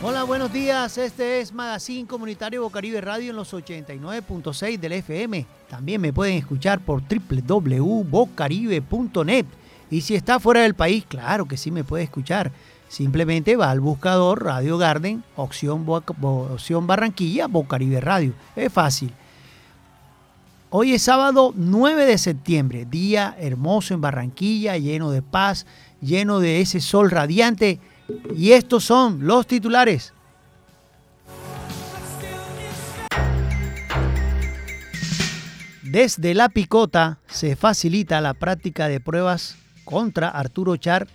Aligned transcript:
Hola, 0.00 0.22
buenos 0.22 0.52
días. 0.52 0.96
Este 0.96 1.40
es 1.40 1.52
Magazine 1.52 2.06
Comunitario 2.06 2.62
Bocaribe 2.62 3.00
Radio 3.00 3.30
en 3.30 3.36
los 3.36 3.52
89.6 3.52 4.78
del 4.78 4.92
FM. 4.92 5.44
También 5.68 6.00
me 6.00 6.12
pueden 6.12 6.36
escuchar 6.36 6.78
por 6.78 7.02
www.bocaribe.net. 7.02 9.46
Y 9.90 10.02
si 10.02 10.14
está 10.14 10.38
fuera 10.38 10.60
del 10.60 10.74
país, 10.74 11.04
claro 11.04 11.48
que 11.48 11.56
sí 11.56 11.72
me 11.72 11.82
puede 11.82 12.04
escuchar. 12.04 12.52
Simplemente 12.88 13.56
va 13.56 13.72
al 13.72 13.80
buscador 13.80 14.44
Radio 14.44 14.78
Garden, 14.78 15.24
opción, 15.34 15.84
opción 15.88 16.86
Barranquilla, 16.86 17.48
Bocaribe 17.48 18.00
Radio. 18.00 18.34
Es 18.54 18.72
fácil. 18.72 19.12
Hoy 20.70 20.92
es 20.92 21.02
sábado 21.02 21.52
9 21.56 22.06
de 22.06 22.18
septiembre, 22.18 22.86
día 22.88 23.34
hermoso 23.40 23.94
en 23.94 24.00
Barranquilla, 24.00 24.78
lleno 24.78 25.10
de 25.10 25.22
paz, 25.22 25.66
lleno 26.00 26.38
de 26.38 26.60
ese 26.60 26.80
sol 26.80 27.10
radiante 27.10 27.80
y 28.34 28.52
estos 28.52 28.84
son 28.84 29.26
los 29.26 29.46
titulares. 29.46 30.12
Desde 35.82 36.34
la 36.34 36.50
picota 36.50 37.18
se 37.28 37.56
facilita 37.56 38.20
la 38.20 38.34
práctica 38.34 38.88
de 38.88 39.00
pruebas 39.00 39.56
contra 39.84 40.28
Arturo 40.28 40.76
Char, 40.76 41.08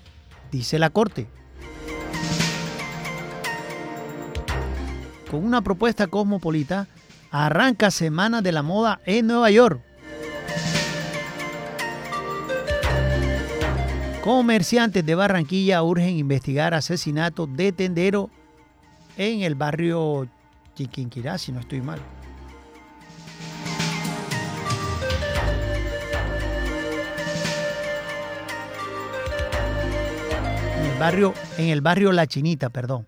dice 0.51 0.79
la 0.79 0.89
Corte. 0.89 1.27
Con 5.29 5.45
una 5.45 5.61
propuesta 5.61 6.07
cosmopolita, 6.07 6.87
arranca 7.29 7.91
Semana 7.91 8.41
de 8.41 8.51
la 8.51 8.63
Moda 8.63 8.99
en 9.05 9.27
Nueva 9.27 9.51
York. 9.51 9.81
Comerciantes 14.23 15.05
de 15.05 15.15
Barranquilla 15.15 15.83
urgen 15.83 16.17
investigar 16.17 16.73
asesinato 16.73 17.45
de 17.45 17.73
tendero 17.73 18.29
en 19.17 19.41
el 19.41 19.53
barrio 19.53 20.29
Chiquinquirá, 20.75 21.37
si 21.37 21.51
no 21.51 21.59
estoy 21.59 21.81
mal. 21.81 21.99
En 30.79 30.85
el 30.85 30.97
barrio, 30.97 31.33
en 31.57 31.67
el 31.67 31.81
barrio 31.81 32.13
La 32.13 32.25
Chinita, 32.25 32.69
perdón. 32.69 33.05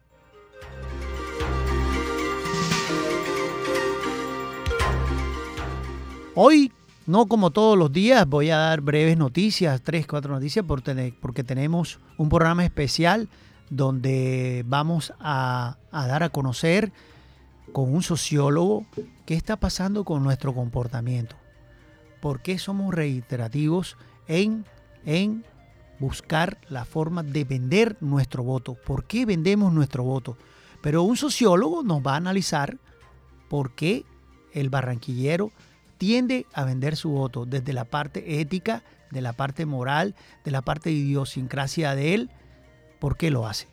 Hoy 6.33 6.73
no 7.05 7.27
como 7.27 7.51
todos 7.51 7.77
los 7.77 7.91
días, 7.91 8.27
voy 8.27 8.49
a 8.49 8.57
dar 8.57 8.81
breves 8.81 9.17
noticias, 9.17 9.81
tres, 9.81 10.07
cuatro 10.07 10.33
noticias, 10.33 10.65
porque 10.65 11.43
tenemos 11.43 11.99
un 12.17 12.29
programa 12.29 12.65
especial 12.65 13.29
donde 13.69 14.63
vamos 14.67 15.13
a, 15.19 15.77
dar 15.91 16.23
a 16.23 16.29
conocer 16.29 16.91
con 17.73 17.93
un 17.93 18.01
sociólogo 18.01 18.85
qué 19.25 19.35
está 19.35 19.57
pasando 19.57 20.03
con 20.03 20.23
nuestro 20.23 20.53
comportamiento. 20.53 21.35
¿Por 22.21 22.41
qué 22.41 22.57
somos 22.57 22.93
reiterativos 22.93 23.97
en, 24.27 24.65
en 25.05 25.45
buscar 25.99 26.57
la 26.69 26.85
forma 26.85 27.21
de 27.21 27.43
vender 27.43 27.97
nuestro 28.01 28.43
voto? 28.43 28.75
¿Por 28.75 29.05
qué 29.05 29.25
vendemos 29.25 29.71
nuestro 29.73 30.03
voto? 30.03 30.37
Pero 30.81 31.03
un 31.03 31.17
sociólogo 31.17 31.83
nos 31.83 32.01
va 32.01 32.13
a 32.13 32.17
analizar 32.17 32.77
por 33.49 33.75
qué 33.75 34.05
el 34.53 34.69
barranquillero 34.69 35.51
tiende 35.97 36.45
a 36.53 36.63
vender 36.63 36.95
su 36.95 37.09
voto 37.09 37.45
desde 37.45 37.73
la 37.73 37.85
parte 37.85 38.39
ética, 38.39 38.83
de 39.11 39.21
la 39.21 39.33
parte 39.33 39.65
moral, 39.65 40.15
de 40.43 40.51
la 40.51 40.61
parte 40.61 40.89
de 40.89 40.95
idiosincrasia 40.95 41.95
de 41.95 42.13
él, 42.13 42.29
¿por 42.99 43.17
qué 43.17 43.31
lo 43.31 43.47
hace? 43.47 43.67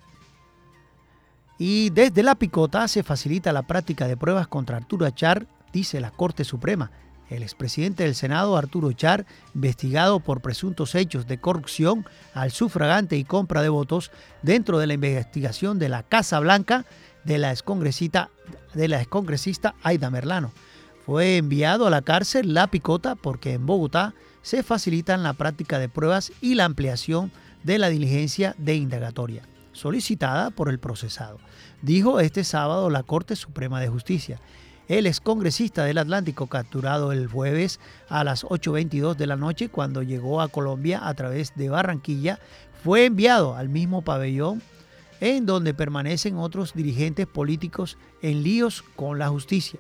Y 1.59 1.91
desde 1.91 2.23
la 2.23 2.35
picota 2.35 2.89
se 2.89 3.03
facilita 3.03 3.53
la 3.53 3.63
práctica 3.63 4.09
de 4.09 4.17
pruebas 4.17 4.49
contra 4.49 4.77
Arturo 4.77 5.07
Achar, 5.07 5.47
dice 5.73 6.01
la 6.01 6.11
Corte 6.11 6.45
Suprema. 6.45 6.91
El 7.29 7.43
expresidente 7.43 8.03
del 8.03 8.15
Senado, 8.15 8.57
Arturo 8.57 8.89
Achar, 8.89 9.27
investigado 9.55 10.21
por 10.21 10.43
presuntos 10.43 10.95
hechos 10.95 11.27
de 11.27 11.39
corrupción 11.39 12.05
al 12.35 12.51
sufragante 12.51 13.17
y 13.17 13.25
compra 13.25 13.63
de 13.63 13.69
votos 13.69 14.11
dentro 14.43 14.79
de 14.79 14.87
la 14.87 14.95
investigación 14.95 15.79
de 15.79 15.89
la 15.89 16.03
Casa 16.03 16.41
Blanca 16.41 16.85
de 17.25 17.39
la 17.39 17.55
de 18.75 18.89
la 18.89 19.01
excongresista 19.01 19.75
Aida 19.83 20.11
Merlano. 20.11 20.53
Fue 21.13 21.37
enviado 21.37 21.87
a 21.87 21.91
la 21.91 22.01
cárcel 22.01 22.55
La 22.55 22.69
Picota 22.69 23.17
porque 23.17 23.53
en 23.53 23.67
Bogotá 23.67 24.15
se 24.41 24.63
facilitan 24.63 25.23
la 25.23 25.35
práctica 25.35 25.79
de 25.79 25.91
pruebas 25.91 26.33
y 26.41 26.55
la 26.55 26.65
ampliación 26.65 27.31
de 27.65 27.77
la 27.77 27.91
diligencia 27.91 28.55
de 28.57 28.77
indagatoria, 28.77 29.43
solicitada 29.73 30.49
por 30.53 30.71
el 30.71 30.79
procesado, 30.79 31.39
dijo 31.83 32.19
este 32.19 32.45
sábado 32.45 32.89
la 32.89 33.03
Corte 33.03 33.37
Suprema 33.37 33.79
de 33.79 33.89
Justicia. 33.89 34.41
El 34.89 35.07
excongresista 35.07 35.85
del 35.85 35.99
Atlántico, 35.99 36.47
capturado 36.47 37.13
el 37.13 37.27
jueves 37.27 37.79
a 38.09 38.25
las 38.25 38.47
8.22 38.47 39.15
de 39.15 39.27
la 39.27 39.37
noche 39.37 39.69
cuando 39.69 40.03
llegó 40.03 40.41
a 40.41 40.49
Colombia 40.49 41.07
a 41.07 41.13
través 41.13 41.55
de 41.57 41.69
Barranquilla, 41.69 42.39
fue 42.83 43.05
enviado 43.05 43.55
al 43.55 43.69
mismo 43.69 44.01
pabellón 44.01 44.63
en 45.21 45.45
donde 45.45 45.75
permanecen 45.75 46.39
otros 46.39 46.73
dirigentes 46.73 47.27
políticos 47.27 47.99
en 48.23 48.43
líos 48.43 48.83
con 48.97 49.19
la 49.19 49.29
justicia 49.29 49.79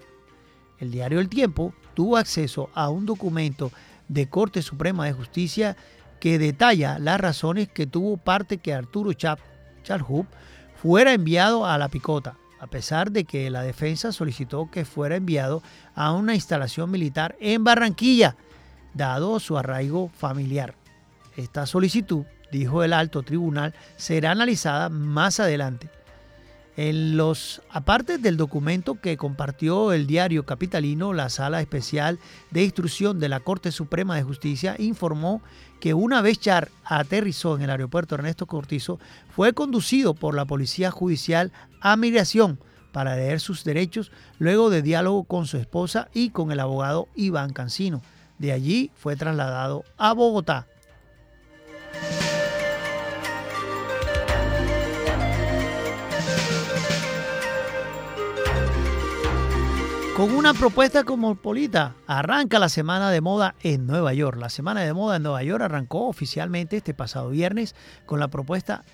el 0.82 0.90
diario 0.90 1.20
El 1.20 1.28
Tiempo 1.28 1.72
tuvo 1.94 2.16
acceso 2.16 2.68
a 2.74 2.88
un 2.90 3.06
documento 3.06 3.70
de 4.08 4.28
Corte 4.28 4.62
Suprema 4.62 5.06
de 5.06 5.12
Justicia 5.12 5.76
que 6.18 6.40
detalla 6.40 6.98
las 6.98 7.20
razones 7.20 7.68
que 7.68 7.86
tuvo 7.86 8.16
parte 8.16 8.58
que 8.58 8.74
Arturo 8.74 9.12
Chap, 9.12 9.38
fuera 10.74 11.12
enviado 11.12 11.66
a 11.66 11.78
la 11.78 11.88
picota, 11.88 12.36
a 12.58 12.66
pesar 12.66 13.12
de 13.12 13.22
que 13.22 13.48
la 13.48 13.62
defensa 13.62 14.10
solicitó 14.10 14.70
que 14.72 14.84
fuera 14.84 15.14
enviado 15.14 15.62
a 15.94 16.12
una 16.12 16.34
instalación 16.34 16.90
militar 16.90 17.36
en 17.38 17.62
Barranquilla, 17.62 18.36
dado 18.92 19.38
su 19.38 19.56
arraigo 19.56 20.08
familiar. 20.08 20.74
Esta 21.36 21.64
solicitud, 21.66 22.24
dijo 22.50 22.82
el 22.82 22.92
alto 22.92 23.22
tribunal, 23.22 23.72
será 23.96 24.32
analizada 24.32 24.88
más 24.88 25.38
adelante. 25.38 25.88
En 26.76 27.18
los, 27.18 27.60
aparte 27.70 28.16
del 28.16 28.38
documento 28.38 28.98
que 28.98 29.18
compartió 29.18 29.92
el 29.92 30.06
diario 30.06 30.46
capitalino, 30.46 31.12
la 31.12 31.28
Sala 31.28 31.60
Especial 31.60 32.18
de 32.50 32.64
Instrucción 32.64 33.20
de 33.20 33.28
la 33.28 33.40
Corte 33.40 33.70
Suprema 33.72 34.16
de 34.16 34.22
Justicia 34.22 34.76
informó 34.78 35.42
que 35.80 35.92
una 35.92 36.22
vez 36.22 36.38
Char 36.40 36.70
aterrizó 36.84 37.56
en 37.56 37.62
el 37.62 37.70
aeropuerto 37.70 38.14
Ernesto 38.14 38.46
Cortizo, 38.46 38.98
fue 39.34 39.52
conducido 39.52 40.14
por 40.14 40.34
la 40.34 40.46
Policía 40.46 40.90
Judicial 40.90 41.52
a 41.82 41.96
migración 41.96 42.58
para 42.90 43.16
leer 43.16 43.40
sus 43.40 43.64
derechos 43.64 44.10
luego 44.38 44.70
de 44.70 44.80
diálogo 44.80 45.24
con 45.24 45.46
su 45.46 45.58
esposa 45.58 46.08
y 46.14 46.30
con 46.30 46.52
el 46.52 46.60
abogado 46.60 47.08
Iván 47.14 47.52
Cancino. 47.52 48.00
De 48.38 48.52
allí 48.52 48.90
fue 48.94 49.14
trasladado 49.16 49.84
a 49.98 50.14
Bogotá 50.14 50.66
Con 60.16 60.34
una 60.34 60.52
propuesta 60.52 61.04
cosmopolita, 61.04 61.94
arranca 62.06 62.58
la 62.58 62.68
Semana 62.68 63.10
de 63.10 63.22
Moda 63.22 63.54
en 63.62 63.86
Nueva 63.86 64.12
York. 64.12 64.38
La 64.38 64.50
Semana 64.50 64.82
de 64.82 64.92
Moda 64.92 65.16
en 65.16 65.22
Nueva 65.22 65.42
York 65.42 65.62
arrancó 65.64 66.06
oficialmente 66.06 66.76
este 66.76 66.92
pasado 66.92 67.30
viernes 67.30 67.74
con 68.04 68.20
la 68.20 68.28
propuesta 68.28 68.84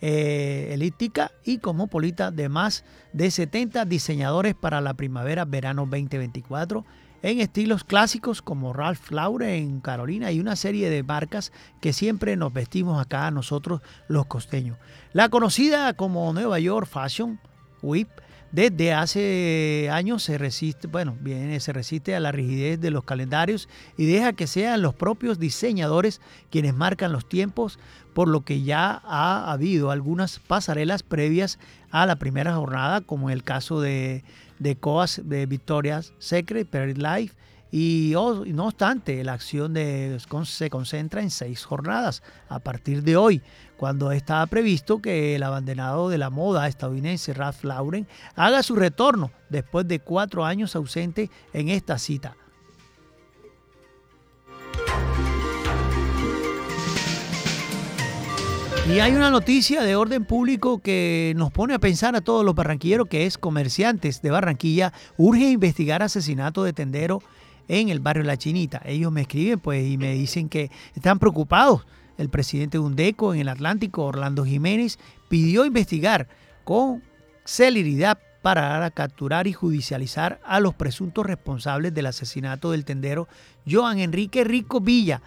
eh, 0.00 0.70
elíptica 0.72 1.32
y 1.44 1.58
cosmopolita 1.58 2.30
de 2.30 2.48
más 2.48 2.84
de 3.12 3.32
70 3.32 3.86
diseñadores 3.86 4.54
para 4.54 4.80
la 4.80 4.94
primavera-verano 4.94 5.82
2024 5.82 6.84
en 7.22 7.40
estilos 7.40 7.82
clásicos 7.82 8.40
como 8.40 8.72
Ralph 8.72 9.10
Lauren 9.10 9.50
en 9.50 9.80
Carolina 9.80 10.30
y 10.30 10.38
una 10.38 10.54
serie 10.54 10.90
de 10.90 11.02
marcas 11.02 11.52
que 11.80 11.92
siempre 11.92 12.36
nos 12.36 12.52
vestimos 12.52 13.02
acá 13.02 13.28
nosotros 13.32 13.80
los 14.06 14.26
costeños. 14.26 14.78
La 15.12 15.28
conocida 15.28 15.92
como 15.94 16.32
Nueva 16.32 16.60
York 16.60 16.86
Fashion 16.86 17.40
Week 17.82 18.08
desde 18.50 18.94
hace 18.94 19.88
años 19.92 20.22
se 20.22 20.38
resiste, 20.38 20.88
bueno, 20.88 21.16
se 21.58 21.72
resiste 21.72 22.14
a 22.14 22.20
la 22.20 22.32
rigidez 22.32 22.80
de 22.80 22.90
los 22.90 23.04
calendarios 23.04 23.68
y 23.96 24.06
deja 24.06 24.32
que 24.32 24.46
sean 24.46 24.80
los 24.80 24.94
propios 24.94 25.38
diseñadores 25.38 26.20
quienes 26.50 26.74
marcan 26.74 27.12
los 27.12 27.28
tiempos, 27.28 27.78
por 28.14 28.28
lo 28.28 28.42
que 28.42 28.62
ya 28.62 29.02
ha 29.04 29.52
habido 29.52 29.90
algunas 29.90 30.38
pasarelas 30.38 31.02
previas 31.02 31.58
a 31.90 32.06
la 32.06 32.16
primera 32.16 32.54
jornada, 32.54 33.02
como 33.02 33.28
en 33.28 33.34
el 33.34 33.44
caso 33.44 33.80
de, 33.80 34.24
de 34.58 34.76
Coas 34.76 35.20
de 35.24 35.46
Victoria's 35.46 36.14
Secret, 36.18 36.68
Perry 36.68 36.94
Life, 36.94 37.34
y 37.70 38.14
oh, 38.14 38.44
no 38.46 38.66
obstante, 38.66 39.22
la 39.24 39.34
acción 39.34 39.74
de, 39.74 40.18
se 40.44 40.70
concentra 40.70 41.20
en 41.20 41.30
seis 41.30 41.64
jornadas 41.64 42.22
a 42.48 42.60
partir 42.60 43.02
de 43.02 43.16
hoy, 43.16 43.42
cuando 43.78 44.10
estaba 44.10 44.44
previsto 44.46 45.00
que 45.00 45.36
el 45.36 45.42
abandonado 45.44 46.08
de 46.08 46.18
la 46.18 46.30
moda 46.30 46.66
estadounidense 46.66 47.32
Ralph 47.32 47.62
Lauren 47.62 48.06
haga 48.34 48.62
su 48.62 48.74
retorno 48.74 49.30
después 49.48 49.86
de 49.86 50.00
cuatro 50.00 50.44
años 50.44 50.74
ausente 50.76 51.30
en 51.52 51.68
esta 51.68 51.96
cita. 51.96 52.36
Y 58.88 59.00
hay 59.00 59.12
una 59.12 59.30
noticia 59.30 59.82
de 59.82 59.96
orden 59.96 60.24
público 60.24 60.78
que 60.78 61.34
nos 61.36 61.52
pone 61.52 61.74
a 61.74 61.78
pensar 61.78 62.16
a 62.16 62.22
todos 62.22 62.42
los 62.42 62.54
barranquilleros, 62.54 63.06
que 63.06 63.26
es 63.26 63.36
comerciantes 63.36 64.22
de 64.22 64.30
Barranquilla, 64.30 64.94
urge 65.18 65.50
investigar 65.50 66.02
asesinato 66.02 66.64
de 66.64 66.72
tendero 66.72 67.20
en 67.68 67.90
el 67.90 68.00
barrio 68.00 68.24
La 68.24 68.38
Chinita. 68.38 68.80
Ellos 68.86 69.12
me 69.12 69.20
escriben 69.20 69.60
pues 69.60 69.86
y 69.86 69.98
me 69.98 70.14
dicen 70.14 70.48
que 70.48 70.70
están 70.94 71.18
preocupados. 71.18 71.84
El 72.18 72.28
presidente 72.28 72.78
de 72.78 72.84
UNDECO 72.84 73.32
en 73.32 73.40
el 73.40 73.48
Atlántico, 73.48 74.04
Orlando 74.04 74.44
Jiménez, 74.44 74.98
pidió 75.28 75.64
investigar 75.64 76.28
con 76.64 77.02
celeridad 77.44 78.18
para 78.42 78.90
capturar 78.90 79.46
y 79.46 79.52
judicializar 79.52 80.40
a 80.44 80.60
los 80.60 80.74
presuntos 80.74 81.24
responsables 81.24 81.94
del 81.94 82.06
asesinato 82.06 82.72
del 82.72 82.84
tendero 82.84 83.28
Joan 83.68 83.98
Enrique 83.98 84.44
Rico 84.44 84.80
Villa, 84.80 85.22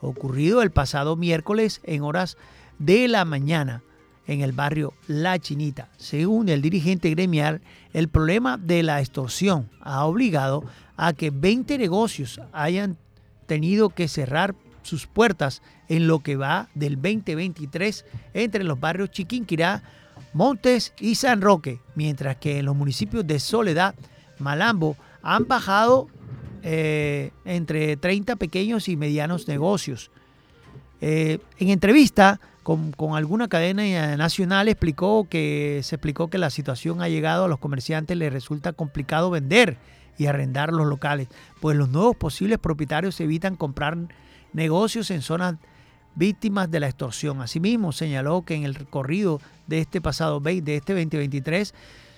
ocurrido 0.00 0.62
el 0.62 0.70
pasado 0.70 1.16
miércoles 1.16 1.80
en 1.84 2.02
horas 2.02 2.36
de 2.78 3.08
la 3.08 3.24
mañana 3.24 3.82
en 4.26 4.40
el 4.40 4.52
barrio 4.52 4.94
La 5.06 5.38
Chinita. 5.38 5.90
Según 5.96 6.48
el 6.48 6.62
dirigente 6.62 7.10
gremial, 7.10 7.62
el 7.92 8.08
problema 8.08 8.56
de 8.56 8.82
la 8.82 9.00
extorsión 9.00 9.70
ha 9.80 10.04
obligado 10.04 10.64
a 10.96 11.12
que 11.12 11.30
20 11.30 11.78
negocios 11.78 12.40
hayan 12.52 12.96
tenido 13.46 13.90
que 13.90 14.08
cerrar 14.08 14.54
sus 14.86 15.06
puertas 15.06 15.62
en 15.88 16.06
lo 16.06 16.20
que 16.20 16.36
va 16.36 16.68
del 16.74 16.96
2023 16.96 18.04
entre 18.34 18.64
los 18.64 18.80
barrios 18.80 19.10
Chiquinquirá, 19.10 19.82
Montes 20.32 20.92
y 21.00 21.14
San 21.16 21.40
Roque, 21.40 21.80
mientras 21.94 22.36
que 22.36 22.58
en 22.58 22.66
los 22.66 22.76
municipios 22.76 23.26
de 23.26 23.38
Soledad, 23.40 23.94
Malambo, 24.38 24.96
han 25.22 25.46
bajado 25.46 26.08
eh, 26.62 27.30
entre 27.44 27.96
30 27.96 28.36
pequeños 28.36 28.88
y 28.88 28.96
medianos 28.96 29.48
negocios. 29.48 30.10
Eh, 31.00 31.38
en 31.58 31.68
entrevista, 31.68 32.40
con, 32.62 32.92
alguna 33.14 33.46
cadena 33.48 34.16
nacional 34.16 34.68
explicó 34.68 35.28
que 35.30 35.80
se 35.84 35.94
explicó 35.94 36.28
que 36.28 36.38
la 36.38 36.50
situación 36.50 37.00
ha 37.00 37.08
llegado 37.08 37.44
a 37.44 37.48
los 37.48 37.60
comerciantes 37.60 38.16
les 38.16 38.32
resulta 38.32 38.72
complicado 38.72 39.30
vender 39.30 39.76
y 40.18 40.26
arrendar 40.26 40.72
los 40.72 40.86
locales, 40.86 41.28
pues 41.60 41.76
los 41.76 41.90
nuevos 41.90 42.16
posibles 42.16 42.58
propietarios 42.58 43.20
evitan 43.20 43.54
comprar 43.54 43.96
negocios 44.56 45.10
en 45.10 45.22
zonas 45.22 45.54
víctimas 46.16 46.68
de 46.70 46.80
la 46.80 46.88
extorsión. 46.88 47.40
Asimismo, 47.42 47.92
señaló 47.92 48.42
que 48.42 48.54
en 48.54 48.64
el 48.64 48.74
recorrido 48.74 49.40
de 49.66 49.80
este 49.80 50.00
pasado 50.00 50.40
de 50.40 50.76
este 50.76 50.94
2023, 50.94 51.74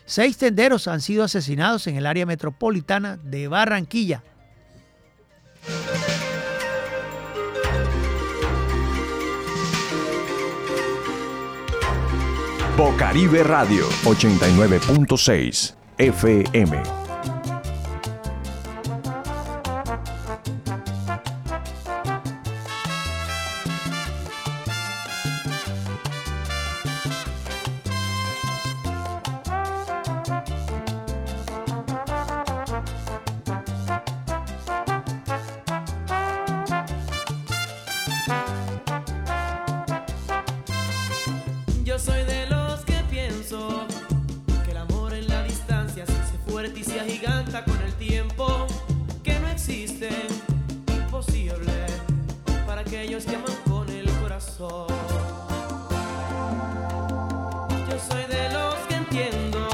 seis 0.06 0.38
tenderos 0.38 0.88
han 0.88 1.02
sido 1.02 1.24
asesinados 1.24 1.86
en 1.88 1.96
el 1.96 2.06
área 2.06 2.24
metropolitana 2.24 3.18
de 3.18 3.48
Barranquilla. 3.48 4.22
Bocaribe 12.76 13.42
Radio 13.42 13.88
89.6 14.04 15.74
FM. 15.98 16.97
con 47.68 47.80
el 47.82 47.92
tiempo 47.94 48.66
que 49.22 49.38
no 49.40 49.48
existe, 49.48 50.08
imposible 50.88 51.86
para 52.66 52.80
aquellos 52.80 53.24
que 53.24 53.36
aman 53.36 53.54
con 53.68 53.88
el 53.88 54.08
corazón. 54.20 54.86
Yo 57.88 57.98
soy 58.08 58.24
de 58.24 58.52
los 58.52 58.74
que 58.88 58.94
entiendo 58.94 59.68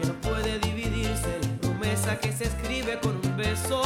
que 0.00 0.06
no 0.06 0.14
puede 0.20 0.58
dividirse 0.60 1.38
la 1.42 1.68
promesa 1.68 2.18
que 2.18 2.32
se 2.32 2.44
escribe 2.44 2.98
con 3.00 3.16
un 3.16 3.36
beso, 3.36 3.82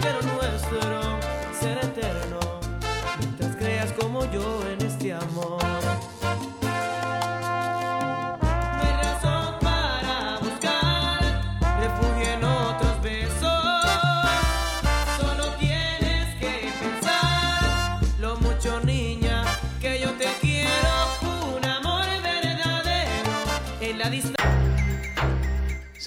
pero 0.00 0.20
nuestro 0.22 1.18
será 1.58 1.80
eterno 1.82 2.40
mientras 3.18 3.56
creas 3.56 3.92
como 3.92 4.24
yo 4.32 4.62
en 4.68 4.77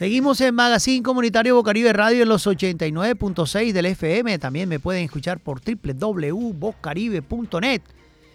Seguimos 0.01 0.41
en 0.41 0.55
Magazine 0.55 1.03
Comunitario 1.03 1.53
Bocaribe 1.53 1.93
Radio 1.93 2.23
en 2.23 2.29
los 2.29 2.47
89.6 2.47 3.71
del 3.71 3.85
FM. 3.85 4.39
También 4.39 4.67
me 4.67 4.79
pueden 4.79 5.03
escuchar 5.03 5.39
por 5.39 5.61
www.bocaribe.net. 5.61 7.83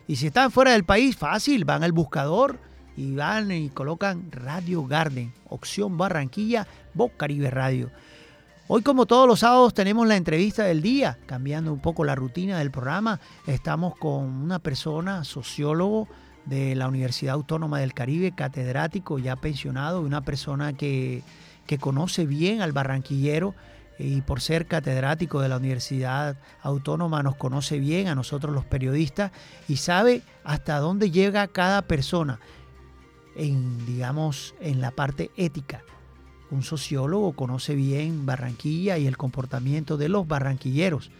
Y 0.06 0.14
si 0.14 0.28
están 0.28 0.52
fuera 0.52 0.70
del 0.70 0.84
país, 0.84 1.16
fácil, 1.16 1.64
van 1.64 1.82
al 1.82 1.90
buscador 1.90 2.60
y 2.96 3.16
van 3.16 3.50
y 3.50 3.70
colocan 3.70 4.30
Radio 4.30 4.86
Garden, 4.86 5.32
opción 5.48 5.98
Barranquilla, 5.98 6.68
Bocaribe 6.94 7.50
Radio. 7.50 7.90
Hoy, 8.68 8.82
como 8.82 9.06
todos 9.06 9.26
los 9.26 9.40
sábados, 9.40 9.74
tenemos 9.74 10.06
la 10.06 10.14
entrevista 10.14 10.62
del 10.62 10.82
día, 10.82 11.18
cambiando 11.26 11.72
un 11.72 11.80
poco 11.80 12.04
la 12.04 12.14
rutina 12.14 12.60
del 12.60 12.70
programa. 12.70 13.18
Estamos 13.44 13.96
con 13.96 14.22
una 14.22 14.60
persona, 14.60 15.24
sociólogo 15.24 16.06
de 16.44 16.76
la 16.76 16.86
Universidad 16.86 17.34
Autónoma 17.34 17.80
del 17.80 17.92
Caribe, 17.92 18.30
catedrático, 18.30 19.18
ya 19.18 19.34
pensionado, 19.34 20.00
una 20.00 20.20
persona 20.20 20.72
que 20.72 21.24
que 21.66 21.78
conoce 21.78 22.26
bien 22.26 22.62
al 22.62 22.72
barranquillero 22.72 23.54
y 23.98 24.20
por 24.22 24.40
ser 24.40 24.66
catedrático 24.66 25.40
de 25.40 25.48
la 25.48 25.56
Universidad 25.56 26.36
Autónoma 26.62 27.22
nos 27.22 27.36
conoce 27.36 27.78
bien 27.78 28.08
a 28.08 28.14
nosotros 28.14 28.54
los 28.54 28.64
periodistas 28.64 29.32
y 29.68 29.76
sabe 29.76 30.22
hasta 30.44 30.78
dónde 30.78 31.10
llega 31.10 31.46
cada 31.48 31.82
persona 31.82 32.38
en 33.36 33.84
digamos 33.86 34.54
en 34.60 34.80
la 34.80 34.90
parte 34.90 35.30
ética. 35.36 35.82
Un 36.50 36.62
sociólogo 36.62 37.32
conoce 37.32 37.74
bien 37.74 38.24
Barranquilla 38.24 38.98
y 38.98 39.06
el 39.06 39.16
comportamiento 39.16 39.96
de 39.96 40.08
los 40.08 40.28
barranquilleros. 40.28 41.10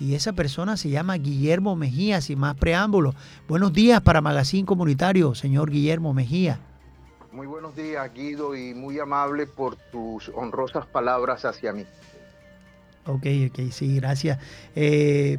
Y 0.00 0.14
esa 0.14 0.32
persona 0.32 0.76
se 0.76 0.90
llama 0.90 1.14
Guillermo 1.14 1.76
Mejía, 1.76 2.20
sin 2.20 2.40
más 2.40 2.56
preámbulos. 2.56 3.14
Buenos 3.46 3.72
días 3.72 4.00
para 4.00 4.20
Magazine 4.20 4.66
Comunitario, 4.66 5.36
señor 5.36 5.70
Guillermo 5.70 6.12
Mejía. 6.12 6.58
Muy 7.32 7.46
buenos 7.46 7.74
días, 7.74 8.12
Guido, 8.12 8.54
y 8.54 8.74
muy 8.74 8.98
amable 8.98 9.46
por 9.46 9.76
tus 9.76 10.28
honrosas 10.34 10.84
palabras 10.84 11.46
hacia 11.46 11.72
mí. 11.72 11.86
Ok, 13.06 13.26
ok, 13.48 13.70
sí, 13.70 13.96
gracias. 13.96 14.38
Eh, 14.76 15.38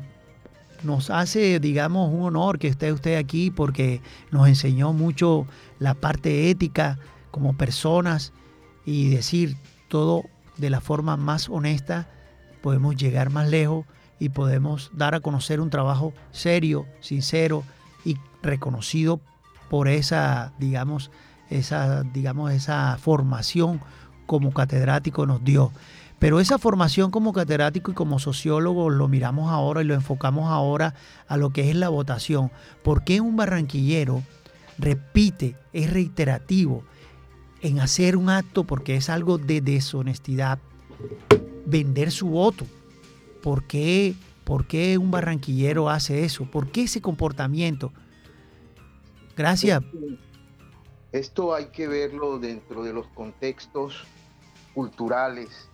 nos 0.81 1.11
hace, 1.11 1.59
digamos, 1.59 2.11
un 2.11 2.23
honor 2.23 2.57
que 2.57 2.67
esté 2.67 2.91
usted 2.91 3.15
aquí 3.15 3.51
porque 3.51 4.01
nos 4.31 4.47
enseñó 4.47 4.91
mucho 4.91 5.45
la 5.77 5.93
parte 5.93 6.49
ética 6.49 6.97
como 7.29 7.55
personas 7.55 8.33
y 8.85 9.09
decir 9.09 9.55
todo 9.87 10.23
de 10.57 10.71
la 10.71 10.81
forma 10.81 11.15
más 11.15 11.47
honesta, 11.47 12.07
podemos 12.63 12.95
llegar 12.95 13.29
más 13.29 13.49
lejos 13.49 13.85
y 14.17 14.29
podemos 14.29 14.89
dar 14.95 15.13
a 15.13 15.19
conocer 15.19 15.61
un 15.61 15.69
trabajo 15.69 16.11
serio, 16.31 16.87
sincero 17.01 17.63
y 18.03 18.17
reconocido 18.41 19.19
por 19.69 19.87
esa, 19.87 20.53
digamos, 20.57 21.11
esa, 21.57 22.03
digamos, 22.03 22.51
esa 22.51 22.97
formación 22.97 23.81
como 24.25 24.51
catedrático 24.51 25.25
nos 25.25 25.43
dio. 25.43 25.71
Pero 26.19 26.39
esa 26.39 26.57
formación 26.57 27.11
como 27.11 27.33
catedrático 27.33 27.91
y 27.91 27.93
como 27.93 28.17
sociólogo 28.17 28.89
lo 28.89 29.09
miramos 29.09 29.51
ahora 29.51 29.81
y 29.81 29.85
lo 29.85 29.93
enfocamos 29.93 30.49
ahora 30.49 30.95
a 31.27 31.35
lo 31.35 31.49
que 31.49 31.69
es 31.69 31.75
la 31.75 31.89
votación. 31.89 32.49
¿Por 32.81 33.03
qué 33.03 33.19
un 33.19 33.35
barranquillero 33.35 34.23
repite, 34.77 35.57
es 35.73 35.91
reiterativo 35.91 36.83
en 37.61 37.79
hacer 37.79 38.15
un 38.15 38.29
acto 38.29 38.63
porque 38.63 38.95
es 38.95 39.09
algo 39.09 39.37
de 39.37 39.59
deshonestidad, 39.59 40.59
vender 41.65 42.09
su 42.11 42.29
voto? 42.29 42.65
¿Por 43.41 43.65
qué, 43.65 44.15
¿Por 44.45 44.65
qué 44.65 44.97
un 44.97 45.11
barranquillero 45.11 45.89
hace 45.89 46.23
eso? 46.23 46.45
¿Por 46.45 46.71
qué 46.71 46.83
ese 46.83 47.01
comportamiento? 47.01 47.91
Gracias. 49.35 49.81
Esto 51.13 51.53
hay 51.53 51.65
que 51.65 51.87
verlo 51.87 52.39
dentro 52.39 52.83
de 52.83 52.91
los 52.91 53.05
contextos 53.09 54.03
culturales 54.73 55.69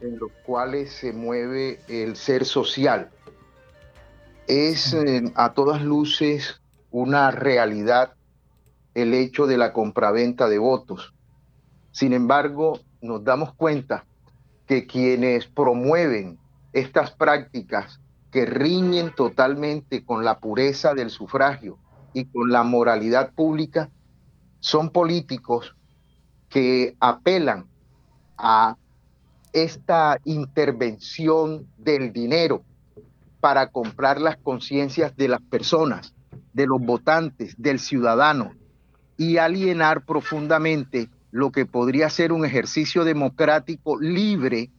en 0.00 0.18
los 0.18 0.32
cuales 0.46 0.90
se 0.90 1.12
mueve 1.12 1.80
el 1.86 2.16
ser 2.16 2.46
social. 2.46 3.10
Es 4.46 4.96
a 5.34 5.52
todas 5.52 5.82
luces 5.82 6.62
una 6.90 7.30
realidad 7.30 8.14
el 8.94 9.12
hecho 9.12 9.46
de 9.46 9.58
la 9.58 9.74
compraventa 9.74 10.48
de 10.48 10.56
votos. 10.56 11.12
Sin 11.92 12.14
embargo, 12.14 12.80
nos 13.02 13.22
damos 13.22 13.52
cuenta 13.52 14.06
que 14.66 14.86
quienes 14.86 15.46
promueven 15.46 16.38
estas 16.72 17.10
prácticas 17.10 18.00
que 18.30 18.46
riñen 18.46 19.14
totalmente 19.14 20.06
con 20.06 20.24
la 20.24 20.38
pureza 20.38 20.94
del 20.94 21.10
sufragio 21.10 21.76
y 22.14 22.24
con 22.24 22.50
la 22.50 22.62
moralidad 22.62 23.34
pública 23.34 23.90
son 24.60 24.90
políticos 24.90 25.74
que 26.48 26.96
apelan 27.00 27.66
a 28.36 28.76
esta 29.52 30.18
intervención 30.24 31.66
del 31.76 32.12
dinero 32.12 32.62
para 33.40 33.68
comprar 33.68 34.20
las 34.20 34.36
conciencias 34.36 35.16
de 35.16 35.28
las 35.28 35.40
personas, 35.40 36.14
de 36.52 36.66
los 36.66 36.80
votantes, 36.80 37.54
del 37.58 37.78
ciudadano 37.78 38.52
y 39.16 39.38
alienar 39.38 40.04
profundamente 40.04 41.08
lo 41.30 41.50
que 41.52 41.66
podría 41.66 42.10
ser 42.10 42.32
un 42.32 42.44
ejercicio 42.44 43.04
democrático 43.04 43.98
libre 43.98 44.70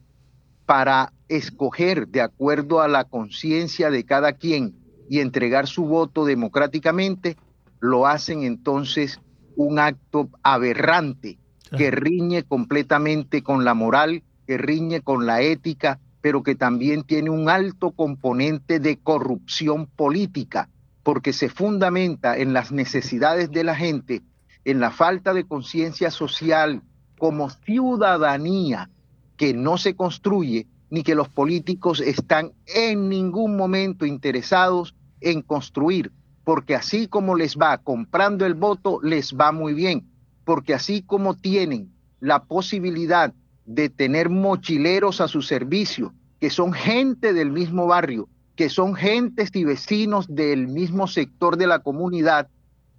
para 0.65 1.13
escoger 1.27 2.07
de 2.07 2.21
acuerdo 2.21 2.81
a 2.81 2.88
la 2.88 3.03
conciencia 3.03 3.89
de 3.89 4.03
cada 4.03 4.33
quien 4.33 4.75
y 5.09 5.19
entregar 5.19 5.67
su 5.67 5.85
voto 5.85 6.25
democráticamente, 6.25 7.38
lo 7.79 8.07
hacen 8.07 8.43
entonces 8.43 9.19
un 9.55 9.79
acto 9.79 10.29
aberrante 10.43 11.38
que 11.77 11.91
riñe 11.91 12.43
completamente 12.43 13.43
con 13.43 13.63
la 13.63 13.74
moral, 13.74 14.24
que 14.46 14.58
riñe 14.58 15.01
con 15.01 15.25
la 15.25 15.41
ética, 15.41 16.00
pero 16.22 16.43
que 16.43 16.55
también 16.55 17.03
tiene 17.03 17.29
un 17.29 17.50
alto 17.50 17.91
componente 17.91 18.79
de 18.79 18.98
corrupción 18.98 19.88
política, 19.88 20.70
porque 21.03 21.34
se 21.34 21.50
fundamenta 21.50 22.38
en 22.38 22.53
las 22.53 22.72
necesidades 22.72 23.51
de 23.51 23.63
la 23.63 23.75
gente, 23.75 24.22
en 24.65 24.79
la 24.79 24.91
falta 24.91 25.34
de 25.34 25.46
conciencia 25.46 26.12
social 26.12 26.81
como 27.17 27.50
ciudadanía 27.50 28.89
que 29.38 29.53
no 29.53 29.77
se 29.77 29.96
construye 29.96 30.67
ni 30.89 31.03
que 31.03 31.15
los 31.15 31.29
políticos 31.29 32.01
están 32.01 32.51
en 32.67 33.10
ningún 33.10 33.55
momento 33.55 34.05
interesados 34.05 34.93
en 35.22 35.41
construir, 35.41 36.12
porque 36.43 36.75
así 36.75 37.07
como 37.07 37.36
les 37.36 37.57
va 37.57 37.77
comprando 37.77 38.45
el 38.45 38.55
voto, 38.55 39.00
les 39.01 39.33
va 39.33 39.51
muy 39.51 39.74
bien, 39.74 40.07
porque 40.43 40.74
así 40.74 41.01
como 41.01 41.36
tienen 41.36 41.91
la 42.19 42.43
posibilidad 42.43 43.33
de 43.65 43.89
tener 43.89 44.29
mochileros 44.29 45.21
a 45.21 45.27
su 45.27 45.41
servicio, 45.41 46.13
que 46.39 46.50
son 46.50 46.74
gente 46.74 47.33
del 47.33 47.51
mismo 47.51 47.88
barrio, 47.88 48.27
que 48.55 48.69
son 48.69 48.95
gentes 48.95 49.50
y 49.53 49.63
vecinos 49.63 50.27
del 50.27 50.67
mismo 50.67 51.07
sector 51.07 51.57
de 51.57 51.67
la 51.67 51.79
comunidad, 51.79 52.48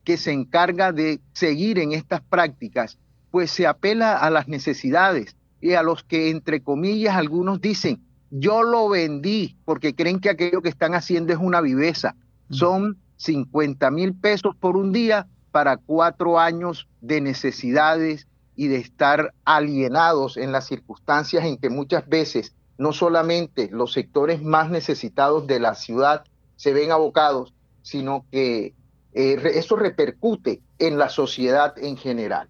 que 0.05 0.17
se 0.17 0.33
encarga 0.33 0.93
de 0.93 1.21
seguir 1.33 1.79
en 1.79 1.93
estas 1.93 2.21
prácticas, 2.21 2.99
pues 3.31 3.51
se 3.51 3.67
apela 3.67 4.17
a 4.17 4.31
las 4.31 4.49
necesidades 4.49 5.37
y 5.61 5.75
a 5.75 5.83
los 5.83 6.03
que, 6.03 6.31
entre 6.31 6.63
comillas, 6.63 7.17
algunos 7.17 7.61
dicen, 7.61 8.01
yo 8.31 8.63
lo 8.63 8.89
vendí 8.89 9.57
porque 9.65 9.95
creen 9.95 10.19
que 10.19 10.31
aquello 10.31 10.63
que 10.63 10.69
están 10.69 10.95
haciendo 10.95 11.33
es 11.33 11.39
una 11.39 11.61
viveza. 11.61 12.17
Mm. 12.49 12.55
Son 12.55 12.99
50 13.23 13.91
mil 13.91 14.15
pesos 14.15 14.57
por 14.57 14.77
un 14.77 14.93
día 14.93 15.29
para 15.53 15.77
cuatro 15.77 16.41
años 16.41 16.89
de 17.01 17.21
necesidades 17.21 18.27
y 18.57 18.67
de 18.69 18.77
estar 18.77 19.33
alienados 19.45 20.37
en 20.37 20.51
las 20.51 20.67
circunstancias 20.67 21.45
en 21.45 21.57
que 21.57 21.71
muchas 21.71 22.09
veces 22.09 22.55
no 22.79 22.93
solamente 22.93 23.69
los 23.71 23.93
sectores 23.93 24.43
más 24.43 24.71
necesitados 24.71 25.47
de 25.47 25.61
la 25.61 25.75
ciudad 25.75 26.25
se 26.57 26.73
ven 26.73 26.91
abocados, 26.91 27.55
sino 27.83 28.27
que 28.31 28.75
eh, 29.13 29.53
eso 29.55 29.77
repercute 29.77 30.61
en 30.79 30.99
la 30.99 31.09
sociedad 31.09 31.75
en 31.79 31.97
general. 31.97 32.49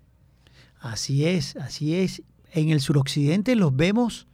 Así 0.80 1.26
es, 1.26 1.56
así 1.56 1.96
es. 1.96 2.22
En 2.52 2.70
el 2.70 2.80
suroccidente 2.80 3.56
los 3.56 3.76
vemos 3.76 4.26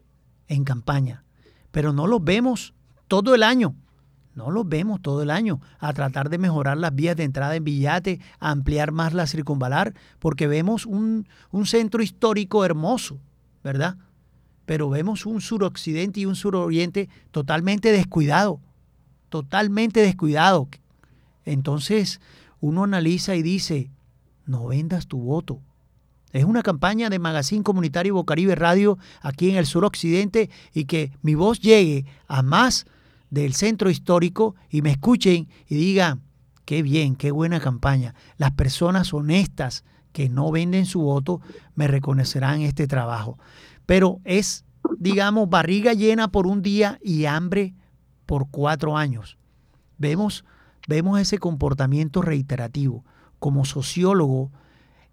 en 0.47 0.65
campaña, 0.65 1.25
pero 1.71 1.93
no 1.93 2.07
los 2.07 2.23
vemos 2.23 2.75
todo 3.09 3.35
el 3.35 3.43
año. 3.43 3.75
No 4.39 4.53
los 4.53 4.69
vemos 4.69 5.03
todo 5.03 5.23
el 5.23 5.31
año 5.31 5.61
a 5.81 5.93
tratar 5.93 6.31
de 6.31 6.39
mejorar 6.39 6.79
las 6.79 6.95
vías 6.95 7.17
de 7.17 7.25
entrada 7.25 7.57
en 7.57 7.65
Villate, 7.65 8.21
a 8.39 8.53
ampliar 8.53 8.93
más 8.93 9.13
la 9.13 9.27
circunvalar, 9.27 9.95
porque 10.21 10.47
vemos 10.47 10.87
un, 10.87 11.27
un 11.51 11.67
centro 11.67 12.05
histórico 12.05 12.65
hermoso, 12.65 13.19
¿verdad? 13.65 13.97
Pero 14.65 14.91
vemos 14.91 15.27
un 15.27 15.41
suroccidente 15.41 16.21
y 16.21 16.27
un 16.27 16.37
suroriente 16.37 17.09
totalmente 17.33 17.91
descuidado, 17.91 18.61
totalmente 19.29 20.03
descuidado. 20.03 20.69
Entonces 21.45 22.21
uno 22.61 22.85
analiza 22.85 23.35
y 23.35 23.43
dice, 23.43 23.91
no 24.47 24.69
vendas 24.69 25.09
tu 25.09 25.19
voto. 25.19 25.59
Es 26.31 26.45
una 26.45 26.63
campaña 26.63 27.11
de 27.11 27.19
Magazine 27.19 27.65
Comunitario 27.65 28.15
Bocaribe 28.15 28.55
Radio 28.55 28.99
aquí 29.21 29.51
en 29.51 29.57
el 29.57 29.67
suroccidente 29.67 30.49
y 30.73 30.85
que 30.85 31.11
mi 31.23 31.35
voz 31.35 31.59
llegue 31.59 32.07
a 32.29 32.45
más 32.45 32.87
del 33.31 33.55
centro 33.55 33.91
histórico 33.91 34.55
y 34.71 34.83
me 34.83 34.91
escuchen 34.91 35.49
y 35.67 35.75
digan, 35.75 36.23
qué 36.65 36.83
bien, 36.83 37.17
qué 37.17 37.31
buena 37.31 37.61
campaña. 37.61 38.15
Las 38.37 38.53
personas 38.53 39.13
honestas 39.13 39.85
que 40.13 40.29
no 40.29 40.51
venden 40.51 40.87
su 40.87 41.01
voto 41.01 41.41
me 41.75 41.89
reconocerán 41.89 42.63
este 42.63 42.87
trabajo. 42.87 43.39
Pero 43.87 44.21
es, 44.25 44.65
digamos, 44.99 45.49
barriga 45.49 45.93
llena 45.93 46.29
por 46.29 46.47
un 46.47 46.63
día 46.63 46.99
y 47.03 47.27
hambre 47.27 47.75
por 48.27 48.51
cuatro 48.51 48.97
años. 48.97 49.39
Vemos, 49.97 50.45
vemos 50.87 51.21
ese 51.21 51.39
comportamiento 51.39 52.23
reiterativo. 52.23 53.05
Como 53.39 53.65
sociólogo, 53.65 54.51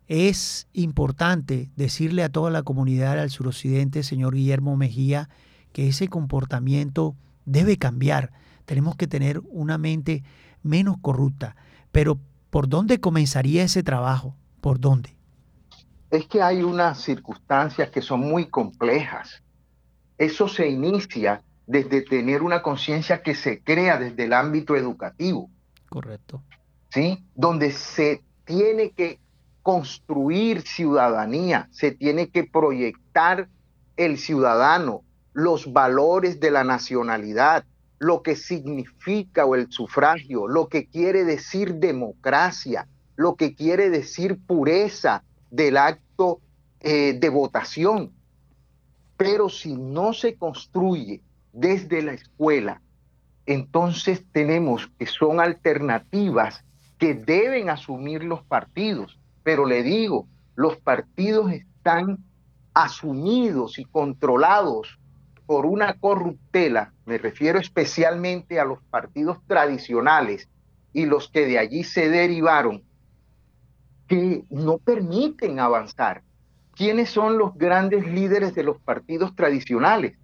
es 0.07 0.67
importante 0.73 1.71
decirle 1.75 2.23
a 2.23 2.29
toda 2.29 2.51
la 2.51 2.63
comunidad 2.63 3.19
al 3.19 3.29
suroccidente, 3.29 4.03
señor 4.03 4.35
Guillermo 4.35 4.75
Mejía, 4.75 5.29
que 5.71 5.87
ese 5.87 6.07
comportamiento 6.07 7.15
debe 7.45 7.77
cambiar. 7.77 8.31
Tenemos 8.65 8.95
que 8.95 9.07
tener 9.07 9.41
una 9.49 9.77
mente 9.77 10.23
menos 10.63 10.97
corrupta. 11.01 11.55
Pero 11.91 12.19
¿por 12.49 12.67
dónde 12.67 12.99
comenzaría 12.99 13.63
ese 13.63 13.83
trabajo? 13.83 14.35
¿Por 14.61 14.79
dónde? 14.79 15.15
Es 16.09 16.27
que 16.27 16.41
hay 16.41 16.63
unas 16.63 16.99
circunstancias 17.01 17.89
que 17.89 18.01
son 18.01 18.21
muy 18.21 18.47
complejas. 18.47 19.43
Eso 20.17 20.47
se 20.47 20.67
inicia 20.67 21.41
desde 21.67 22.01
tener 22.01 22.41
una 22.41 22.61
conciencia 22.61 23.21
que 23.21 23.35
se 23.35 23.61
crea 23.61 23.97
desde 23.97 24.25
el 24.25 24.33
ámbito 24.33 24.75
educativo. 24.75 25.49
Correcto. 25.89 26.43
¿Sí? 26.89 27.23
Donde 27.35 27.71
se 27.71 28.23
tiene 28.45 28.91
que 28.91 29.19
construir 29.63 30.61
ciudadanía, 30.61 31.67
se 31.71 31.91
tiene 31.91 32.29
que 32.29 32.43
proyectar 32.43 33.49
el 33.97 34.17
ciudadano, 34.19 35.01
los 35.35 35.73
valores 35.73 36.39
de 36.39 36.49
la 36.49 36.63
nacionalidad, 36.63 37.65
lo 37.99 38.23
que 38.23 38.37
significa 38.37 39.43
el 39.53 39.69
sufragio, 39.69 40.47
lo 40.47 40.69
que 40.69 40.87
quiere 40.87 41.25
decir 41.25 41.75
democracia, 41.75 42.87
lo 43.17 43.35
que 43.35 43.53
quiere 43.53 43.89
decir 43.89 44.39
pureza 44.47 45.23
del 45.51 45.75
acto 45.75 46.39
eh, 46.79 47.17
de 47.19 47.27
votación. 47.27 48.13
Pero 49.17 49.49
si 49.49 49.75
no 49.75 50.13
se 50.13 50.35
construye 50.35 51.21
desde 51.51 52.01
la 52.01 52.13
escuela, 52.13 52.81
entonces 53.45 54.23
tenemos 54.31 54.89
que 54.97 55.05
son 55.05 55.41
alternativas 55.41 56.63
que 56.97 57.13
deben 57.13 57.69
asumir 57.69 58.23
los 58.23 58.41
partidos. 58.43 59.19
Pero 59.43 59.65
le 59.65 59.83
digo, 59.83 60.29
los 60.55 60.77
partidos 60.77 61.51
están 61.51 62.19
asumidos 62.73 63.79
y 63.79 63.83
controlados 63.83 64.97
por 65.45 65.65
una 65.65 65.93
corruptela, 65.99 66.93
me 67.05 67.17
refiero 67.17 67.59
especialmente 67.59 68.59
a 68.59 68.65
los 68.65 68.81
partidos 68.83 69.37
tradicionales 69.47 70.49
y 70.93 71.05
los 71.05 71.29
que 71.29 71.45
de 71.45 71.59
allí 71.59 71.83
se 71.83 72.09
derivaron, 72.09 72.83
que 74.07 74.43
no 74.49 74.77
permiten 74.77 75.59
avanzar. 75.59 76.23
¿Quiénes 76.73 77.09
son 77.09 77.37
los 77.37 77.55
grandes 77.55 78.05
líderes 78.07 78.55
de 78.55 78.63
los 78.63 78.79
partidos 78.81 79.35
tradicionales? 79.35 80.17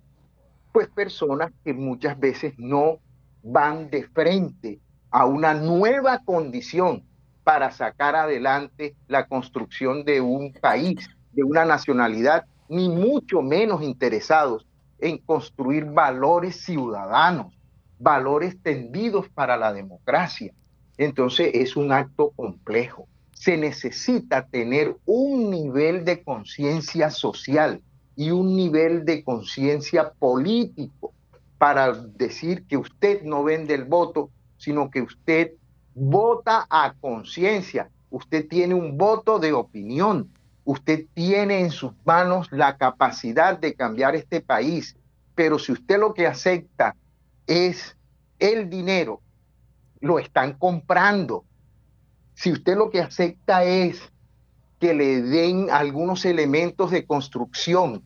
Pues 0.74 0.88
personas 0.90 1.51
que 1.63 1.74
muchas 1.74 2.20
veces 2.20 2.54
no 2.58 3.00
van 3.44 3.90
de 3.90 4.04
frente 4.08 4.80
a 5.10 5.25
una 5.25 5.54
nueva 5.54 6.20
condición 6.24 7.04
para 7.44 7.72
sacar 7.72 8.16
adelante 8.16 8.96
la 9.08 9.28
construcción 9.28 10.06
de 10.06 10.22
un 10.22 10.54
país, 10.54 11.10
de 11.32 11.44
una 11.44 11.66
nacionalidad, 11.66 12.46
ni 12.70 12.88
mucho 12.90 13.42
menos 13.42 13.82
interesados 13.82 14.66
en 15.01 15.17
construir 15.17 15.86
valores 15.86 16.63
ciudadanos, 16.63 17.53
valores 18.00 18.62
tendidos 18.62 19.27
para 19.29 19.58
la 19.58 19.74
democracia. 19.74 20.53
Entonces 20.98 21.51
es 21.53 21.75
un 21.75 21.91
acto 21.91 22.31
complejo. 22.36 23.08
Se 23.34 23.58
necesita 23.58 24.48
tener 24.48 24.96
un 25.05 25.50
nivel 25.50 26.05
de 26.05 26.24
conciencia 26.24 27.10
social 27.10 27.81
y 28.15 28.31
un 28.31 28.55
nivel 28.55 29.03
de 29.03 29.24
conciencia 29.24 30.12
político 30.12 31.13
para 31.58 31.93
decir 31.93 32.65
que 32.67 32.77
usted 32.77 33.24
no 33.24 33.43
vende 33.43 33.74
el 33.74 33.86
voto, 33.86 34.29
sino 34.58 34.89
que 34.89 35.01
usted 35.01 35.53
vota 35.93 36.65
a 36.70 36.93
conciencia. 37.00 37.89
Usted 38.10 38.48
tiene 38.48 38.74
un 38.74 38.98
voto 38.98 39.39
de 39.39 39.53
opinión. 39.53 40.29
Usted 40.72 41.08
tiene 41.13 41.60
en 41.60 41.70
sus 41.70 41.92
manos 42.06 42.48
la 42.50 42.78
capacidad 42.78 43.60
de 43.60 43.74
cambiar 43.74 44.16
este 44.16 44.40
país. 44.40 44.96
Pero 45.36 45.60
si 45.60 45.74
usted 45.74 46.00
lo 46.00 46.13
que 46.13 46.28
acepta 46.28 46.96
es 47.46 47.98
el 48.40 48.70
dinero, 48.70 49.20
lo 50.00 50.18
están 50.18 50.54
comprando. 50.54 51.44
Si 52.36 52.54
usted 52.54 52.78
lo 52.78 52.90
que 52.90 53.01
acepta 53.01 53.66
es 53.66 54.00
que 54.80 54.94
le 54.94 55.22
den 55.22 55.70
algunos 55.70 56.24
elementos 56.24 56.90
de 56.90 57.06
construcción, 57.06 58.01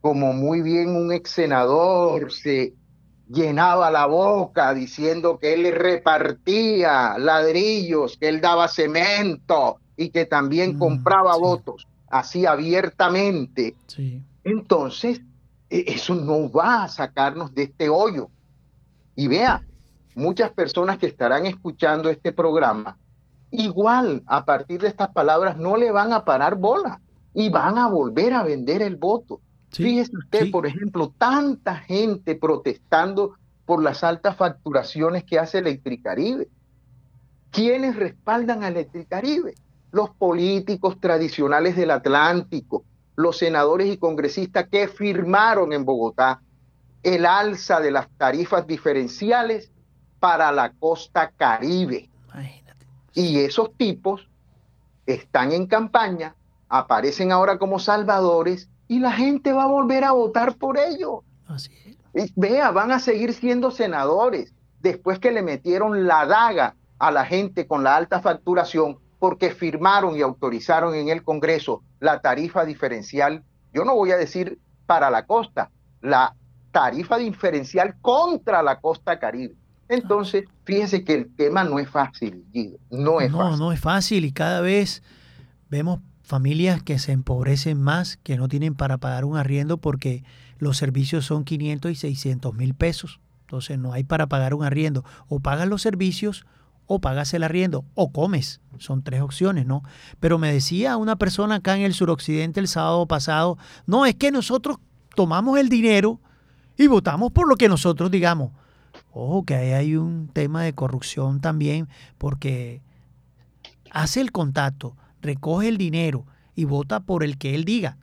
como 0.00 0.32
muy 0.32 0.62
bien 0.62 0.94
un 0.94 1.12
ex 1.12 1.32
senador 1.32 2.32
se 2.32 2.72
llenaba 3.28 3.90
la 3.90 4.06
boca 4.06 4.72
diciendo 4.74 5.40
que 5.40 5.54
él 5.54 5.64
le 5.64 5.72
repartía 5.72 7.18
ladrillos, 7.18 8.16
que 8.16 8.28
él 8.28 8.40
daba 8.40 8.68
cemento 8.68 9.80
y 9.96 10.10
que 10.10 10.24
también 10.24 10.76
mm, 10.76 10.78
compraba 10.78 11.36
votos, 11.36 11.88
así 12.08 12.46
abiertamente. 12.46 13.74
Entonces, 14.44 15.20
e, 15.70 15.84
eso 15.88 16.14
no 16.14 16.50
va 16.50 16.84
a 16.84 16.88
sacarnos 16.88 17.54
de 17.54 17.64
este 17.64 17.88
hoyo. 17.88 18.28
Y 19.14 19.28
vea, 19.28 19.62
muchas 20.14 20.50
personas 20.52 20.98
que 20.98 21.06
estarán 21.06 21.46
escuchando 21.46 22.10
este 22.10 22.32
programa, 22.32 22.98
igual 23.50 24.22
a 24.26 24.44
partir 24.44 24.80
de 24.80 24.88
estas 24.88 25.10
palabras 25.10 25.56
no 25.56 25.76
le 25.76 25.90
van 25.90 26.12
a 26.12 26.24
parar 26.24 26.56
bola 26.56 27.00
y 27.34 27.48
van 27.48 27.78
a 27.78 27.88
volver 27.88 28.32
a 28.32 28.42
vender 28.42 28.82
el 28.82 28.96
voto. 28.96 29.40
Fíjese 29.70 30.16
usted, 30.16 30.50
por 30.50 30.66
ejemplo, 30.66 31.12
tanta 31.18 31.76
gente 31.76 32.34
protestando 32.34 33.34
por 33.66 33.82
las 33.82 34.04
altas 34.04 34.36
facturaciones 34.36 35.24
que 35.24 35.38
hace 35.38 35.58
Electricaribe. 35.58 36.48
¿Quiénes 37.50 37.96
respaldan 37.96 38.62
a 38.62 38.68
Electricaribe? 38.68 39.54
Los 39.92 40.10
políticos 40.10 41.00
tradicionales 41.00 41.76
del 41.76 41.90
Atlántico, 41.90 42.84
los 43.16 43.38
senadores 43.38 43.88
y 43.88 43.96
congresistas 43.96 44.68
que 44.70 44.88
firmaron 44.88 45.72
en 45.72 45.84
Bogotá 45.84 46.42
el 47.02 47.24
alza 47.24 47.80
de 47.80 47.92
las 47.92 48.08
tarifas 48.18 48.66
diferenciales 48.66 49.70
para 50.18 50.50
la 50.52 50.72
costa 50.72 51.30
caribe. 51.36 52.10
Y 53.14 53.38
esos 53.38 53.74
tipos 53.76 54.28
están 55.06 55.52
en 55.52 55.66
campaña, 55.66 56.34
aparecen 56.68 57.32
ahora 57.32 57.58
como 57.58 57.78
salvadores 57.78 58.68
y 58.88 58.98
la 58.98 59.12
gente 59.12 59.52
va 59.52 59.62
a 59.62 59.68
volver 59.68 60.04
a 60.04 60.12
votar 60.12 60.56
por 60.56 60.78
ellos. 60.78 61.20
Así 61.46 61.72
es. 62.12 62.32
Vea, 62.34 62.70
van 62.72 62.92
a 62.92 62.98
seguir 62.98 63.32
siendo 63.32 63.70
senadores 63.70 64.52
después 64.80 65.18
que 65.18 65.30
le 65.30 65.42
metieron 65.42 66.06
la 66.06 66.26
daga 66.26 66.74
a 66.98 67.10
la 67.10 67.24
gente 67.24 67.66
con 67.66 67.84
la 67.84 67.96
alta 67.96 68.20
facturación 68.20 68.98
porque 69.26 69.50
firmaron 69.50 70.16
y 70.16 70.22
autorizaron 70.22 70.94
en 70.94 71.08
el 71.08 71.24
Congreso 71.24 71.82
la 71.98 72.20
tarifa 72.20 72.64
diferencial, 72.64 73.42
yo 73.74 73.84
no 73.84 73.96
voy 73.96 74.12
a 74.12 74.16
decir 74.16 74.60
para 74.86 75.10
la 75.10 75.26
costa, 75.26 75.72
la 76.00 76.36
tarifa 76.70 77.18
diferencial 77.18 77.96
contra 78.00 78.62
la 78.62 78.78
costa 78.78 79.18
caribe. 79.18 79.56
Entonces, 79.88 80.44
fíjense 80.62 81.02
que 81.02 81.14
el 81.14 81.34
tema 81.34 81.64
no 81.64 81.80
es 81.80 81.90
fácil, 81.90 82.44
Guido, 82.52 82.78
no 82.88 83.20
es 83.20 83.32
fácil. 83.32 83.50
No, 83.50 83.56
no 83.56 83.72
es 83.72 83.80
fácil 83.80 84.24
y 84.24 84.30
cada 84.30 84.60
vez 84.60 85.02
vemos 85.70 85.98
familias 86.22 86.80
que 86.84 87.00
se 87.00 87.10
empobrecen 87.10 87.82
más, 87.82 88.18
que 88.18 88.36
no 88.36 88.46
tienen 88.46 88.76
para 88.76 88.98
pagar 88.98 89.24
un 89.24 89.36
arriendo 89.36 89.78
porque 89.78 90.22
los 90.58 90.76
servicios 90.76 91.26
son 91.26 91.42
500 91.42 91.90
y 91.90 91.94
600 91.96 92.54
mil 92.54 92.74
pesos. 92.74 93.18
Entonces 93.40 93.76
no 93.76 93.92
hay 93.92 94.04
para 94.04 94.28
pagar 94.28 94.54
un 94.54 94.62
arriendo. 94.62 95.04
O 95.26 95.40
pagas 95.40 95.66
los 95.66 95.82
servicios 95.82 96.46
o 96.86 97.00
pagas 97.00 97.34
el 97.34 97.42
arriendo 97.42 97.84
o 97.94 98.12
comes. 98.12 98.60
Son 98.78 99.02
tres 99.02 99.20
opciones, 99.20 99.66
¿no? 99.66 99.82
Pero 100.20 100.38
me 100.38 100.52
decía 100.52 100.96
una 100.96 101.16
persona 101.16 101.56
acá 101.56 101.76
en 101.76 101.82
el 101.82 101.94
suroccidente 101.94 102.60
el 102.60 102.68
sábado 102.68 103.06
pasado, 103.06 103.58
no, 103.86 104.06
es 104.06 104.14
que 104.14 104.30
nosotros 104.30 104.78
tomamos 105.14 105.58
el 105.58 105.68
dinero 105.68 106.20
y 106.76 106.86
votamos 106.86 107.32
por 107.32 107.48
lo 107.48 107.56
que 107.56 107.68
nosotros 107.68 108.10
digamos. 108.10 108.52
Ojo 109.12 109.44
que 109.44 109.54
ahí 109.54 109.72
hay 109.72 109.96
un 109.96 110.28
tema 110.28 110.62
de 110.62 110.74
corrupción 110.74 111.40
también 111.40 111.88
porque 112.18 112.82
hace 113.90 114.20
el 114.20 114.32
contacto 114.32 114.96
recoge 115.22 115.68
el 115.68 115.78
dinero 115.78 116.26
y 116.54 116.64
vota 116.64 117.00
por 117.00 117.24
el 117.24 117.38
que 117.38 117.54
él 117.54 117.64
diga. 117.64 117.98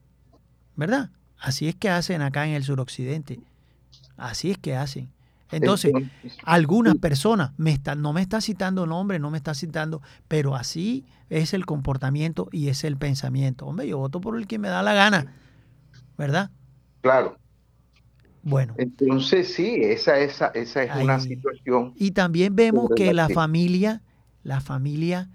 ¿Verdad? 0.75 1.11
Así 1.37 1.67
es 1.67 1.75
que 1.75 1.89
hacen 1.89 2.21
acá 2.21 2.47
en 2.47 2.53
el 2.53 2.63
suroccidente. 2.63 3.39
Así 4.17 4.51
es 4.51 4.57
que 4.57 4.75
hacen. 4.75 5.11
Entonces, 5.53 5.93
algunas 6.43 6.95
personas, 6.95 7.51
me 7.57 7.71
están, 7.71 8.01
no 8.01 8.13
me 8.13 8.21
está 8.21 8.41
citando 8.41 8.85
nombre, 8.85 9.19
no 9.19 9.29
me 9.31 9.37
está 9.37 9.53
citando, 9.53 10.01
pero 10.27 10.55
así 10.55 11.05
es 11.29 11.53
el 11.53 11.65
comportamiento 11.65 12.49
y 12.51 12.69
es 12.69 12.83
el 12.83 12.97
pensamiento. 12.97 13.65
Hombre, 13.65 13.87
yo 13.87 13.97
voto 13.97 14.21
por 14.21 14.37
el 14.37 14.47
que 14.47 14.59
me 14.59 14.67
da 14.67 14.83
la 14.83 14.93
gana, 14.93 15.33
¿verdad? 16.17 16.51
Claro. 17.01 17.37
Bueno. 18.43 18.73
Entonces, 18.77 19.53
sí, 19.53 19.77
esa, 19.81 20.19
esa, 20.19 20.47
esa 20.47 20.83
es 20.83 20.95
una 21.01 21.19
situación. 21.19 21.93
Y 21.95 22.11
también 22.11 22.55
vemos 22.55 22.89
que 22.95 23.13
la 23.13 23.29
familia, 23.29 24.01
la 24.43 24.59
familia 24.59 25.29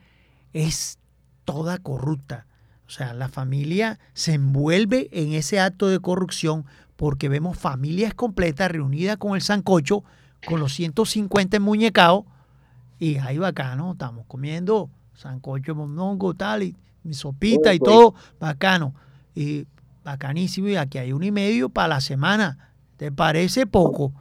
es 0.52 0.98
toda 1.44 1.78
corrupta. 1.78 2.46
O 2.86 2.90
sea, 2.90 3.14
la 3.14 3.28
familia 3.28 3.98
se 4.14 4.34
envuelve 4.34 5.08
en 5.12 5.32
ese 5.32 5.60
acto 5.60 5.88
de 5.88 6.00
corrupción 6.00 6.64
porque 6.98 7.28
vemos 7.28 7.56
familias 7.56 8.12
completas 8.12 8.72
reunidas 8.72 9.18
con 9.18 9.36
el 9.36 9.40
sancocho, 9.40 10.02
con 10.44 10.58
los 10.58 10.72
150 10.74 11.60
muñecados, 11.60 12.24
y 12.98 13.18
ahí 13.18 13.38
bacano, 13.38 13.92
estamos 13.92 14.26
comiendo 14.26 14.90
sancocho, 15.14 15.76
monongo, 15.76 16.34
tal, 16.34 16.64
y 16.64 16.76
mi 17.04 17.14
sopita 17.14 17.72
y 17.72 17.78
todo, 17.78 18.16
bacano. 18.40 18.96
Y 19.36 19.68
bacanísimo, 20.02 20.70
y 20.70 20.74
aquí 20.74 20.98
hay 20.98 21.12
uno 21.12 21.24
y 21.24 21.30
medio 21.30 21.68
para 21.68 21.86
la 21.86 22.00
semana. 22.00 22.72
¿Te 22.96 23.12
parece 23.12 23.64
poco? 23.64 24.12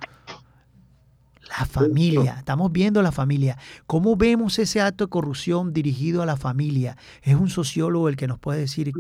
La 1.49 1.65
familia, 1.65 2.35
estamos 2.37 2.71
viendo 2.71 3.01
la 3.01 3.11
familia. 3.11 3.57
¿Cómo 3.87 4.15
vemos 4.17 4.59
ese 4.59 4.81
acto 4.81 5.05
de 5.05 5.09
corrupción 5.09 5.73
dirigido 5.73 6.21
a 6.21 6.27
la 6.27 6.37
familia? 6.37 6.95
Es 7.23 7.33
un 7.33 7.49
sociólogo 7.49 8.07
el 8.07 8.17
que 8.17 8.27
nos 8.27 8.37
puede 8.37 8.59
decir 8.59 8.91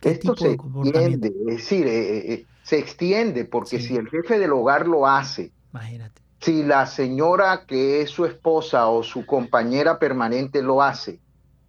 qué 0.00 0.10
Esto 0.10 0.34
tipo 0.34 0.36
se 0.36 0.48
de 0.48 0.56
comportamiento. 0.56 1.28
Es 1.28 1.56
decir, 1.56 1.86
eh, 1.86 2.16
eh, 2.18 2.32
eh, 2.34 2.46
se 2.62 2.78
extiende 2.78 3.44
porque 3.44 3.80
si 3.80 3.96
el 3.96 4.08
jefe 4.08 4.38
del 4.38 4.52
hogar 4.52 4.86
lo 4.86 5.06
hace, 5.06 5.52
Imagínate. 5.72 6.22
si 6.40 6.62
la 6.62 6.86
señora 6.86 7.64
que 7.66 8.02
es 8.02 8.10
su 8.10 8.24
esposa 8.24 8.88
o 8.88 9.02
su 9.02 9.26
compañera 9.26 9.98
permanente 9.98 10.62
lo 10.62 10.82
hace, 10.82 11.20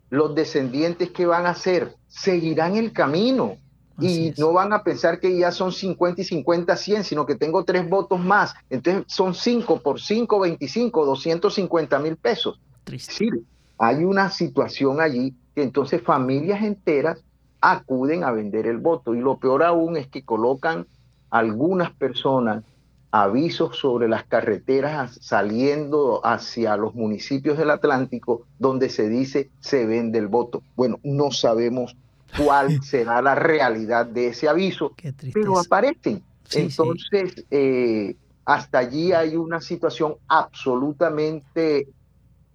los 0.09 0.35
descendientes 0.35 1.09
que 1.11 1.25
van 1.25 1.45
a 1.45 1.51
hacer 1.51 1.95
seguirán 2.07 2.75
el 2.75 2.93
camino 2.93 3.57
y 3.99 4.33
no 4.37 4.53
van 4.53 4.73
a 4.73 4.83
pensar 4.83 5.19
que 5.19 5.37
ya 5.37 5.51
son 5.51 5.71
50 5.71 6.21
y 6.21 6.23
50, 6.23 6.75
100, 6.75 7.03
sino 7.03 7.25
que 7.25 7.35
tengo 7.35 7.63
tres 7.63 7.87
votos 7.87 8.19
más. 8.19 8.55
Entonces 8.69 9.03
son 9.07 9.35
5 9.35 9.81
por 9.81 10.01
5, 10.01 10.39
25, 10.39 11.05
250 11.05 11.99
mil 11.99 12.15
pesos. 12.17 12.59
Triste. 12.83 13.29
hay 13.77 14.03
una 14.03 14.29
situación 14.29 14.99
allí 14.99 15.33
que 15.55 15.63
entonces 15.63 16.01
familias 16.01 16.63
enteras 16.63 17.23
acuden 17.63 18.25
a 18.25 18.31
vender 18.31 18.67
el 18.67 18.77
voto. 18.77 19.15
Y 19.15 19.21
lo 19.21 19.37
peor 19.37 19.63
aún 19.63 19.95
es 19.95 20.07
que 20.07 20.25
colocan 20.25 20.85
algunas 21.29 21.91
personas 21.91 22.63
avisos 23.09 23.77
sobre 23.77 24.09
las 24.09 24.25
carreteras 24.25 25.17
saliendo 25.21 26.19
hacia 26.25 26.75
los 26.75 26.93
municipios 26.93 27.57
del 27.57 27.69
Atlántico 27.69 28.45
donde 28.59 28.89
se 28.89 29.07
dice 29.07 29.49
se 29.61 29.85
vende 29.85 30.19
el 30.19 30.27
voto. 30.27 30.61
Bueno, 30.75 30.99
no 31.03 31.31
sabemos 31.31 31.95
cuál 32.37 32.81
será 32.83 33.21
la 33.21 33.35
realidad 33.35 34.07
de 34.07 34.27
ese 34.27 34.49
aviso, 34.49 34.93
pero 35.33 35.57
aparecen. 35.57 36.21
Entonces, 36.51 37.45
eh, 37.49 38.17
hasta 38.43 38.79
allí 38.79 39.13
hay 39.13 39.37
una 39.37 39.61
situación 39.61 40.15
absolutamente 40.27 41.87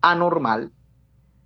anormal 0.02 0.70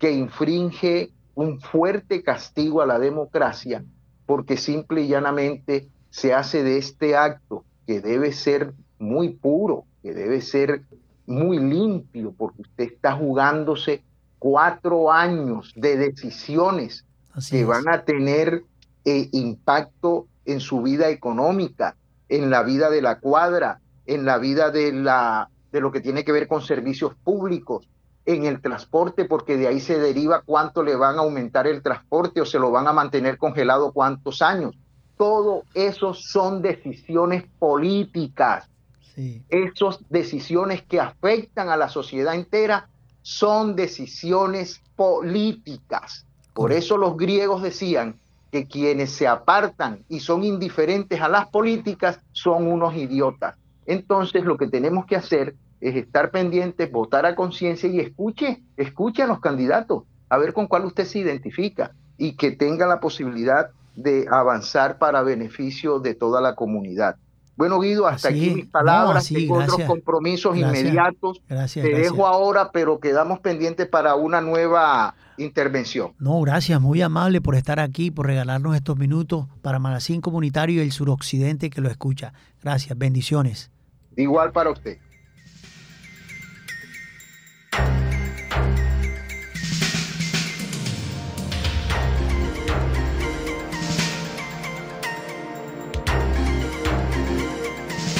que 0.00 0.10
infringe 0.10 1.12
un 1.42 1.60
fuerte 1.60 2.22
castigo 2.22 2.80
a 2.80 2.86
la 2.86 2.98
democracia 2.98 3.84
porque 4.26 4.56
simple 4.56 5.02
y 5.02 5.08
llanamente 5.08 5.88
se 6.10 6.34
hace 6.34 6.62
de 6.62 6.78
este 6.78 7.16
acto 7.16 7.64
que 7.86 8.00
debe 8.00 8.32
ser 8.32 8.72
muy 8.98 9.30
puro, 9.30 9.84
que 10.02 10.14
debe 10.14 10.40
ser 10.40 10.82
muy 11.26 11.58
limpio, 11.58 12.32
porque 12.36 12.62
usted 12.62 12.84
está 12.84 13.12
jugándose 13.12 14.02
cuatro 14.38 15.10
años 15.10 15.72
de 15.76 15.96
decisiones 15.96 17.04
que 17.50 17.64
van 17.64 17.88
a 17.88 18.04
tener 18.04 18.64
eh, 19.04 19.28
impacto 19.32 20.26
en 20.44 20.60
su 20.60 20.82
vida 20.82 21.08
económica, 21.08 21.96
en 22.28 22.50
la 22.50 22.62
vida 22.62 22.90
de 22.90 23.02
la 23.02 23.18
cuadra, 23.18 23.80
en 24.06 24.24
la 24.24 24.38
vida 24.38 24.70
de, 24.70 24.92
la, 24.92 25.50
de 25.70 25.80
lo 25.80 25.92
que 25.92 26.00
tiene 26.00 26.24
que 26.24 26.32
ver 26.32 26.48
con 26.48 26.62
servicios 26.62 27.14
públicos, 27.22 27.88
en 28.24 28.44
el 28.44 28.60
transporte, 28.60 29.24
porque 29.24 29.56
de 29.56 29.68
ahí 29.68 29.80
se 29.80 29.98
deriva 29.98 30.42
cuánto 30.42 30.82
le 30.82 30.94
van 30.94 31.16
a 31.16 31.22
aumentar 31.22 31.66
el 31.66 31.82
transporte 31.82 32.40
o 32.40 32.46
se 32.46 32.58
lo 32.58 32.70
van 32.70 32.86
a 32.86 32.92
mantener 32.92 33.36
congelado 33.38 33.92
cuántos 33.92 34.42
años. 34.42 34.76
Todo 35.16 35.64
eso 35.74 36.14
son 36.14 36.62
decisiones 36.62 37.44
políticas. 37.58 38.68
Sí. 39.14 39.42
Esas 39.48 39.98
decisiones 40.08 40.82
que 40.82 41.00
afectan 41.00 41.68
a 41.68 41.76
la 41.76 41.88
sociedad 41.88 42.34
entera 42.34 42.88
son 43.22 43.76
decisiones 43.76 44.80
políticas. 44.96 46.26
Por 46.54 46.72
eso 46.72 46.96
los 46.96 47.16
griegos 47.16 47.62
decían 47.62 48.16
que 48.50 48.66
quienes 48.66 49.10
se 49.10 49.26
apartan 49.26 50.04
y 50.08 50.20
son 50.20 50.44
indiferentes 50.44 51.20
a 51.20 51.28
las 51.28 51.48
políticas 51.48 52.20
son 52.32 52.66
unos 52.66 52.94
idiotas. 52.94 53.56
Entonces 53.86 54.44
lo 54.44 54.56
que 54.56 54.68
tenemos 54.68 55.06
que 55.06 55.16
hacer 55.16 55.54
es 55.82 55.96
estar 55.96 56.30
pendientes, 56.30 56.90
votar 56.90 57.26
a 57.26 57.34
conciencia 57.34 57.88
y 57.88 57.98
escuche, 57.98 58.62
escuche 58.76 59.24
a 59.24 59.26
los 59.26 59.40
candidatos, 59.40 60.04
a 60.28 60.38
ver 60.38 60.52
con 60.52 60.68
cuál 60.68 60.84
usted 60.84 61.04
se 61.04 61.18
identifica 61.18 61.90
y 62.16 62.36
que 62.36 62.52
tenga 62.52 62.86
la 62.86 63.00
posibilidad 63.00 63.70
de 63.96 64.26
avanzar 64.30 64.98
para 64.98 65.22
beneficio 65.22 65.98
de 65.98 66.14
toda 66.14 66.40
la 66.40 66.54
comunidad. 66.54 67.16
Bueno, 67.56 67.80
Guido, 67.80 68.06
hasta 68.06 68.28
aquí 68.28 68.50
mis 68.50 68.66
palabras. 68.66 69.28
Tengo 69.28 69.56
otros 69.56 69.82
compromisos 69.82 70.56
inmediatos. 70.56 71.42
Te 71.46 71.82
dejo 71.82 72.28
ahora, 72.28 72.70
pero 72.72 73.00
quedamos 73.00 73.40
pendientes 73.40 73.88
para 73.88 74.14
una 74.14 74.40
nueva 74.40 75.16
intervención. 75.36 76.12
No, 76.20 76.40
gracias, 76.42 76.80
muy 76.80 77.02
amable 77.02 77.40
por 77.40 77.56
estar 77.56 77.80
aquí, 77.80 78.12
por 78.12 78.26
regalarnos 78.26 78.76
estos 78.76 78.96
minutos 78.96 79.46
para 79.62 79.80
Magazín 79.80 80.20
Comunitario 80.20 80.80
y 80.80 80.86
el 80.86 80.92
suroccidente 80.92 81.70
que 81.70 81.80
lo 81.80 81.90
escucha. 81.90 82.32
Gracias, 82.62 82.96
bendiciones. 82.96 83.70
Igual 84.16 84.52
para 84.52 84.70
usted. 84.70 84.98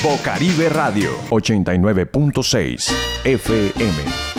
Bocaribe 0.02 0.68
Radio 0.68 1.12
89.6 1.28 2.92
FM. 3.22 4.32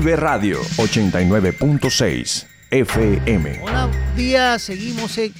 Caribe 0.00 0.16
Radio 0.16 0.62
89.6 0.78 2.46
FM. 2.70 3.60
Hola, 3.62 3.90
días, 4.16 4.62
seguimos 4.62 5.18
en 5.18 5.34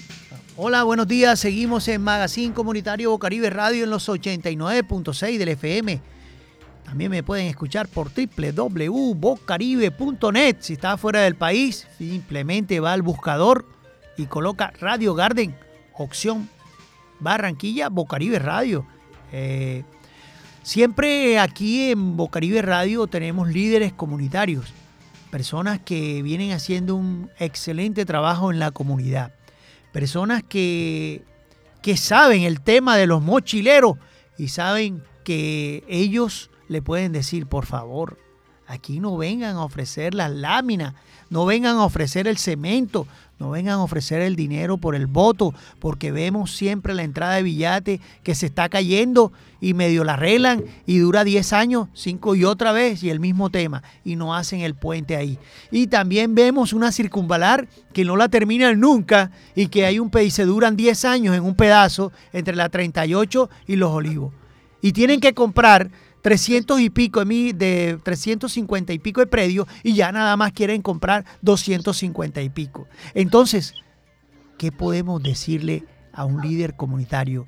Hola, 0.54 0.82
buenos 0.82 1.08
días, 1.08 1.40
seguimos 1.40 1.88
en 1.88 2.02
Magazine 2.02 2.52
Comunitario 2.52 3.10
Bocaribe 3.10 3.48
Radio 3.48 3.84
en 3.84 3.90
los 3.90 4.06
89.6 4.06 5.38
del 5.38 5.48
FM. 5.48 6.02
También 6.84 7.10
me 7.10 7.22
pueden 7.22 7.46
escuchar 7.46 7.88
por 7.88 8.10
www.bocaribe.net. 8.12 10.56
Si 10.60 10.74
está 10.74 10.98
fuera 10.98 11.22
del 11.22 11.36
país, 11.36 11.88
simplemente 11.96 12.80
va 12.80 12.92
al 12.92 13.00
buscador 13.00 13.64
y 14.18 14.26
coloca 14.26 14.74
Radio 14.78 15.14
Garden, 15.14 15.56
opción 15.94 16.50
Barranquilla, 17.18 17.88
Bocaribe 17.88 18.38
Radio. 18.38 18.86
Eh, 19.32 19.84
Siempre 20.62 21.38
aquí 21.38 21.90
en 21.90 22.16
Bocaribe 22.18 22.60
Radio 22.60 23.06
tenemos 23.06 23.48
líderes 23.48 23.94
comunitarios, 23.94 24.66
personas 25.30 25.80
que 25.80 26.22
vienen 26.22 26.52
haciendo 26.52 26.96
un 26.96 27.30
excelente 27.38 28.04
trabajo 28.04 28.52
en 28.52 28.58
la 28.58 28.70
comunidad, 28.70 29.32
personas 29.90 30.42
que, 30.46 31.24
que 31.80 31.96
saben 31.96 32.42
el 32.42 32.60
tema 32.60 32.98
de 32.98 33.06
los 33.06 33.22
mochileros 33.22 33.96
y 34.36 34.48
saben 34.48 35.02
que 35.24 35.82
ellos 35.88 36.50
le 36.68 36.82
pueden 36.82 37.12
decir, 37.12 37.46
por 37.46 37.64
favor, 37.64 38.18
aquí 38.66 39.00
no 39.00 39.16
vengan 39.16 39.56
a 39.56 39.64
ofrecer 39.64 40.14
las 40.14 40.30
láminas, 40.30 40.94
no 41.30 41.46
vengan 41.46 41.76
a 41.76 41.84
ofrecer 41.84 42.28
el 42.28 42.36
cemento, 42.36 43.06
No 43.40 43.48
vengan 43.48 43.78
a 43.78 43.82
ofrecer 43.82 44.20
el 44.20 44.36
dinero 44.36 44.76
por 44.76 44.94
el 44.94 45.06
voto, 45.06 45.54
porque 45.78 46.12
vemos 46.12 46.54
siempre 46.54 46.92
la 46.92 47.04
entrada 47.04 47.36
de 47.36 47.42
billete 47.42 47.98
que 48.22 48.34
se 48.34 48.44
está 48.44 48.68
cayendo 48.68 49.32
y 49.62 49.72
medio 49.72 50.04
la 50.04 50.12
arreglan 50.12 50.62
y 50.84 50.98
dura 50.98 51.24
10 51.24 51.54
años, 51.54 51.88
5 51.94 52.34
y 52.34 52.44
otra 52.44 52.72
vez 52.72 53.02
y 53.02 53.08
el 53.08 53.18
mismo 53.18 53.48
tema 53.48 53.82
y 54.04 54.16
no 54.16 54.34
hacen 54.34 54.60
el 54.60 54.74
puente 54.74 55.16
ahí. 55.16 55.38
Y 55.70 55.86
también 55.86 56.34
vemos 56.34 56.74
una 56.74 56.92
circunvalar 56.92 57.66
que 57.94 58.04
no 58.04 58.14
la 58.14 58.28
terminan 58.28 58.78
nunca 58.78 59.30
y 59.54 59.68
que 59.68 59.86
hay 59.86 59.98
un 59.98 60.10
y 60.22 60.30
se 60.30 60.44
duran 60.44 60.76
10 60.76 61.06
años 61.06 61.34
en 61.34 61.42
un 61.42 61.54
pedazo 61.54 62.12
entre 62.34 62.54
la 62.54 62.68
38 62.68 63.48
y 63.66 63.76
los 63.76 63.90
olivos. 63.90 64.34
Y 64.82 64.92
tienen 64.92 65.18
que 65.18 65.32
comprar 65.32 65.90
300 66.22 66.80
y 66.80 66.90
pico 66.90 67.20
de, 67.20 67.26
mí, 67.26 67.52
de 67.52 67.98
350 68.02 68.92
y 68.92 68.98
pico 68.98 69.20
de 69.20 69.26
predio 69.26 69.66
y 69.82 69.94
ya 69.94 70.12
nada 70.12 70.36
más 70.36 70.52
quieren 70.52 70.82
comprar 70.82 71.24
250 71.42 72.42
y 72.42 72.50
pico. 72.50 72.86
Entonces, 73.14 73.74
¿qué 74.58 74.72
podemos 74.72 75.22
decirle 75.22 75.84
a 76.12 76.24
un 76.24 76.40
líder 76.40 76.76
comunitario 76.76 77.46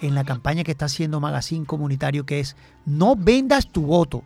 en 0.00 0.14
la 0.14 0.24
campaña 0.24 0.64
que 0.64 0.72
está 0.72 0.86
haciendo 0.86 1.20
Magazine 1.20 1.66
Comunitario 1.66 2.26
que 2.26 2.40
es 2.40 2.56
no 2.86 3.16
vendas 3.16 3.70
tu 3.70 3.82
voto? 3.82 4.22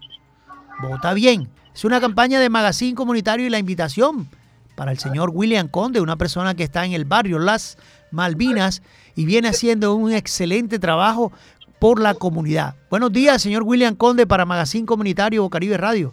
Vota 0.81 1.14
bien. 1.14 1.48
Es 1.74 1.85
una 1.85 2.00
campaña 2.00 2.40
de 2.40 2.48
Magazine 2.48 2.94
Comunitario 2.94 3.46
y 3.46 3.50
la 3.50 3.59
invitación 3.59 4.29
para 4.76 4.92
el 4.92 4.98
señor 4.98 5.31
William 5.33 5.68
Conde, 5.68 6.00
una 6.00 6.16
persona 6.16 6.55
que 6.55 6.62
está 6.62 6.85
en 6.85 6.92
el 6.92 7.05
barrio 7.05 7.38
Las 7.38 7.79
Malvinas 8.12 8.83
y 9.16 9.24
viene 9.24 9.48
haciendo 9.48 9.94
un 9.94 10.12
excelente 10.12 10.79
trabajo 10.79 11.33
por 11.78 12.00
la 12.00 12.14
comunidad. 12.14 12.74
Buenos 12.90 13.12
días, 13.12 13.42
señor 13.42 13.62
William 13.64 13.94
Conde, 13.94 14.26
para 14.26 14.44
Magazine 14.44 14.86
Comunitario 14.86 15.48
Caribe 15.48 15.76
Radio. 15.76 16.12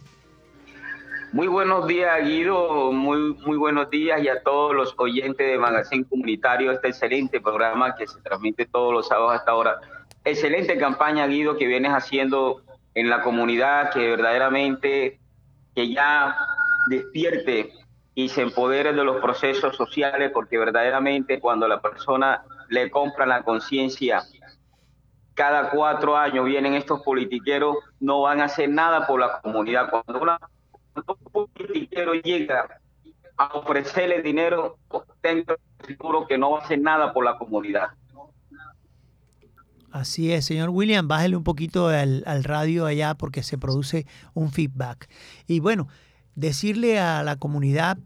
Muy 1.32 1.48
buenos 1.48 1.88
días, 1.88 2.24
Guido. 2.24 2.92
Muy, 2.92 3.34
muy 3.44 3.56
buenos 3.56 3.90
días 3.90 4.22
y 4.22 4.28
a 4.28 4.40
todos 4.42 4.72
los 4.72 4.94
oyentes 4.98 5.44
de 5.44 5.58
Magazine 5.58 6.04
Comunitario, 6.04 6.70
este 6.70 6.88
excelente 6.88 7.40
programa 7.40 7.96
que 7.96 8.06
se 8.06 8.20
transmite 8.20 8.66
todos 8.66 8.92
los 8.92 9.08
sábados 9.08 9.40
hasta 9.40 9.50
ahora. 9.50 9.80
Excelente 10.24 10.78
campaña, 10.78 11.26
Guido, 11.26 11.56
que 11.56 11.66
vienes 11.66 11.90
haciendo 11.90 12.62
en 12.94 13.10
la 13.10 13.22
comunidad, 13.22 13.90
que 13.90 14.10
verdaderamente 14.10 15.18
que 15.74 15.92
ya 15.92 16.36
despierte 16.88 17.72
y 18.14 18.28
se 18.28 18.42
empodere 18.42 18.92
de 18.92 19.02
los 19.02 19.20
procesos 19.20 19.74
sociales, 19.76 20.30
porque 20.32 20.56
verdaderamente 20.56 21.40
cuando 21.40 21.66
la 21.66 21.80
persona 21.80 22.44
le 22.68 22.90
compra 22.90 23.26
la 23.26 23.42
conciencia 23.42 24.22
cada 25.34 25.70
cuatro 25.70 26.16
años 26.16 26.44
vienen 26.44 26.74
estos 26.74 27.02
politiqueros, 27.02 27.76
no 28.00 28.22
van 28.22 28.40
a 28.40 28.44
hacer 28.44 28.68
nada 28.70 29.06
por 29.06 29.20
la 29.20 29.40
comunidad. 29.40 29.90
Cuando, 29.90 30.38
un 31.34 31.48
politiquero 31.48 32.14
llega 32.14 32.80
a 33.36 33.46
ofrecerle 33.58 34.22
dinero, 34.22 34.78
tengo 35.20 35.54
seguro 35.84 36.26
que 36.26 36.38
no 36.38 36.52
va 36.52 36.60
a 36.60 36.62
hacer 36.62 36.80
nada 36.80 37.12
por 37.12 37.24
la 37.24 37.36
comunidad. 37.36 37.88
Así 39.90 40.32
es, 40.32 40.44
señor 40.44 40.70
William, 40.70 41.06
bájele 41.06 41.36
un 41.36 41.44
poquito 41.44 41.88
al, 41.88 42.24
al, 42.26 42.42
radio 42.42 42.86
allá 42.86 43.14
porque 43.14 43.44
se 43.44 43.58
produce 43.58 44.06
un 44.34 44.50
feedback. 44.50 45.08
Y 45.46 45.60
bueno, 45.60 45.86
decirle 46.34 46.98
a 46.98 47.22
la 47.22 47.36
comunidad 47.36 47.98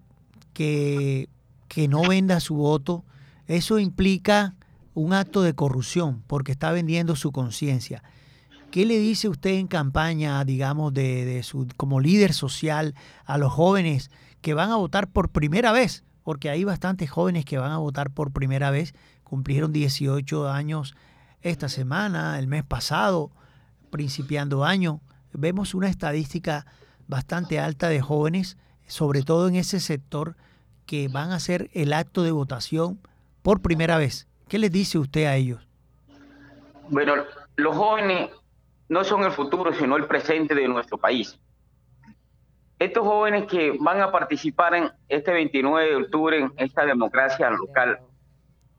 que, 0.53 1.29
que 1.67 1.89
no 1.89 2.03
venda 2.03 2.41
su 2.41 2.57
voto, 2.57 3.05
eso 3.47 3.79
implica 3.79 4.55
un 4.99 5.13
acto 5.13 5.43
de 5.43 5.55
corrupción 5.55 6.25
porque 6.27 6.51
está 6.51 6.73
vendiendo 6.73 7.15
su 7.15 7.31
conciencia. 7.31 8.03
¿Qué 8.73 8.85
le 8.85 8.99
dice 8.99 9.29
usted 9.29 9.51
en 9.51 9.69
campaña, 9.69 10.45
digamos, 10.45 10.93
de, 10.93 11.41
su, 11.45 11.69
como 11.77 12.01
líder 12.01 12.35
social 12.35 12.95
a 13.25 13.39
los 13.39 13.53
jóvenes 13.53 14.11
que 14.41 14.55
van 14.55 14.71
a 14.71 14.77
votar 14.77 15.09
por 15.09 15.31
primera 15.31 15.71
vez? 15.71 16.05
Porque 16.25 16.51
hay 16.51 16.65
bastantes 16.65 17.09
jóvenes 17.11 17.45
que 17.45 17.59
van 17.59 17.71
a 17.71 17.79
votar 17.79 18.11
por 18.11 18.33
primera 18.33 18.71
vez, 18.71 18.93
cumplieron 19.23 19.73
18 19.73 20.51
años 20.51 20.97
esta 21.43 21.69
semana, 21.69 22.39
el 22.39 22.49
mes 22.49 22.65
pasado, 22.65 23.31
principiando 23.91 24.65
año. 24.65 25.01
Vemos 25.33 25.75
una 25.75 25.89
estadística 25.89 26.67
bastante 27.07 27.61
alta 27.61 27.89
de 27.89 28.01
jóvenes, 28.01 28.59
sobre 28.89 29.23
todo 29.23 29.49
en 29.49 29.55
ese 29.55 29.79
sector, 29.79 30.37
que 30.87 31.07
van 31.07 31.31
a 31.31 31.37
hacer 31.37 31.71
el 31.73 31.93
acto 31.93 32.25
de 32.25 32.33
votación 32.33 32.99
por 33.43 33.63
primera 33.63 33.97
vez. 33.97 34.28
¿Qué 34.49 34.59
les 34.59 34.73
dice 34.73 34.99
usted 34.99 35.27
a 35.27 35.37
ellos? 35.37 35.67
Bueno, 36.89 37.15
los 37.57 37.77
jóvenes 37.77 38.31
no 38.89 39.05
son 39.05 39.25
el 39.25 39.33
futuro, 39.33 39.73
sino 39.75 39.97
el 39.97 40.07
presente 40.07 40.55
de 40.55 40.67
nuestro 40.67 40.97
país. 40.97 41.39
Estos 42.79 43.07
jóvenes 43.07 43.47
que 43.47 43.77
van 43.79 44.01
a 44.01 44.11
participar 44.11 44.75
en 44.75 44.91
este 45.09 45.33
29 45.33 45.91
de 45.91 45.97
octubre 45.97 46.39
en 46.39 46.53
esta 46.57 46.87
democracia 46.87 47.51
local, 47.51 47.99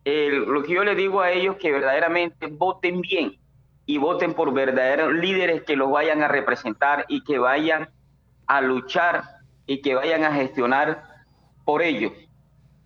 lo 0.05 0.63
que 0.63 0.73
yo 0.73 0.84
les 0.84 0.97
digo 0.97 1.21
a 1.21 1.32
ellos 1.32 1.58
que 1.58 1.71
verdaderamente 1.71 2.47
voten 2.47 3.01
bien 3.01 3.38
y 3.86 3.97
voten 3.97 4.34
por 4.34 4.51
verdaderos 4.53 5.13
líderes 5.13 5.63
que 5.63 5.75
los 5.75 5.91
vayan 5.91 6.23
a 6.23 6.27
representar 6.27 7.05
y 7.10 7.23
que 7.23 7.38
vayan 7.38 7.89
a 8.47 8.62
luchar 8.62 9.23
y 9.67 9.82
que 9.82 9.93
vayan 9.93 10.23
a 10.23 10.34
gestionar 10.34 11.03
por 11.63 11.84
ellos 11.84 12.13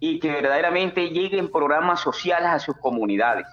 y 0.05 0.19
que 0.19 0.29
verdaderamente 0.29 1.11
lleguen 1.11 1.49
programas 1.49 2.01
sociales 2.01 2.49
a 2.49 2.59
sus 2.59 2.75
comunidades. 2.75 3.47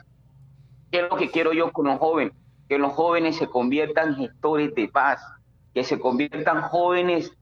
¿Qué 0.90 0.98
es 0.98 1.08
lo 1.08 1.16
que 1.16 1.30
quiero 1.30 1.52
yo 1.52 1.70
con 1.70 1.86
los 1.86 2.00
jóvenes? 2.00 2.34
Que 2.68 2.76
los 2.76 2.92
jóvenes 2.92 3.36
se 3.36 3.46
conviertan 3.46 4.16
gestores 4.16 4.74
de 4.74 4.88
paz, 4.88 5.22
que 5.74 5.84
se 5.84 6.00
conviertan 6.00 6.62
jóvenes 6.62 7.32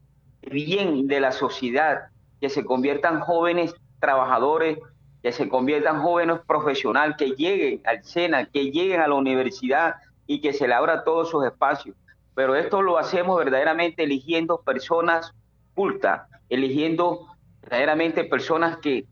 bien 0.43 1.07
de 1.07 1.21
la 1.21 1.31
sociedad, 1.31 2.09
que 2.39 2.49
se 2.49 2.63
conviertan 2.63 3.21
jóvenes 3.21 3.73
trabajadores, 3.99 4.77
que 5.23 5.31
se 5.31 5.49
conviertan 5.49 6.03
jóvenes 6.03 6.41
profesionales, 6.45 7.15
que 7.17 7.31
lleguen 7.31 7.81
al 7.85 8.03
SENA, 8.03 8.45
que 8.45 8.69
lleguen 8.69 9.01
a 9.01 9.07
la 9.07 9.15
universidad 9.15 9.95
y 10.27 10.39
que 10.39 10.53
se 10.53 10.67
le 10.67 10.75
abra 10.75 11.03
todos 11.03 11.31
sus 11.31 11.43
espacios. 11.43 11.95
Pero 12.35 12.55
esto 12.55 12.83
lo 12.83 12.99
hacemos 12.99 13.39
verdaderamente 13.39 14.03
eligiendo 14.03 14.61
personas 14.61 15.33
cultas, 15.73 16.29
eligiendo 16.49 17.25
verdaderamente 17.69 18.23
personas 18.23 18.77
que, 18.77 19.05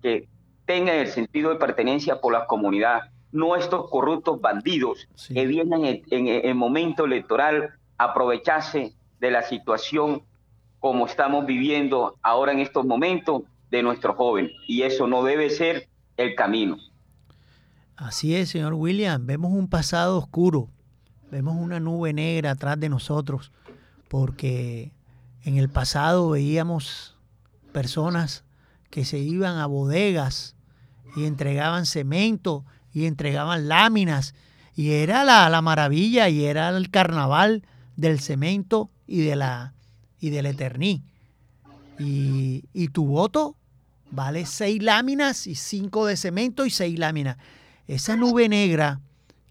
tengan 0.65 0.98
el 0.98 1.08
sentido 1.08 1.52
de 1.52 1.56
pertenencia 1.56 2.20
por 2.20 2.34
la 2.34 2.46
comunidad, 2.46 3.04
no 3.32 3.56
estos 3.56 3.89
corruptos 3.89 4.41
bandidos 4.41 5.08
que 5.34 5.46
vienen 5.46 6.04
en, 6.10 6.28
el 6.28 6.56
momento 6.56 7.06
electoral 7.06 7.70
a 7.98 8.06
aprovecharse 8.06 8.93
de 9.22 9.32
la 9.32 9.43
situación 9.43 10.24
como 10.80 11.06
estamos 11.06 11.46
viviendo 11.46 12.17
ahora 12.22 12.52
en 12.52 12.60
estos 12.60 12.86
momentos 12.86 13.43
de 13.72 13.82
nuestro 13.82 14.13
joven. 14.13 14.52
Y 14.67 14.82
eso 14.82 15.08
no 15.08 15.24
debe 15.24 15.50
ser 15.50 15.88
el 16.17 16.36
camino. 16.36 16.78
Así 17.96 18.36
es, 18.36 18.50
señor 18.50 18.74
William. 18.74 19.26
Vemos 19.26 19.54
un 19.54 19.70
pasado 19.70 20.17
oscuro, 20.17 20.67
vemos 21.32 21.56
una 21.56 21.80
nube 21.80 22.12
negra 22.12 22.52
atrás 22.52 22.78
de 22.78 22.89
nosotros, 22.89 23.54
porque 24.10 24.91
en 25.46 25.56
el 25.56 25.70
pasado 25.70 26.32
veíamos 26.32 27.15
personas 27.72 28.43
que 28.89 29.06
se 29.06 29.19
iban 29.19 29.58
a 29.58 29.65
bodegas 29.65 30.56
y 31.15 31.26
entregaban 31.26 31.86
cemento 31.86 32.65
y 32.93 33.06
entregaban 33.06 33.67
láminas 33.67 34.34
y 34.76 34.91
era 34.91 35.23
la, 35.23 35.50
la 35.50 35.62
maravilla 35.62 36.30
y 36.30 36.45
era 36.45 36.69
el 36.69 36.89
carnaval 36.89 37.63
del 37.95 38.19
cemento 38.19 38.91
y 39.08 39.21
de 39.21 39.36
la 39.36 39.73
y 40.19 40.30
del 40.30 40.45
eterní. 40.45 41.04
Y, 42.00 42.65
y, 42.73 42.89
tu 42.89 43.06
voto 43.06 43.56
vale 44.12 44.45
seis 44.45 44.82
láminas 44.82 45.47
y 45.47 45.56
cinco 45.56 46.06
de 46.06 46.15
cemento 46.15 46.65
y 46.65 46.69
seis 46.69 46.97
láminas. 47.00 47.38
Esa 47.88 48.15
nube 48.15 48.50
negra 48.50 49.02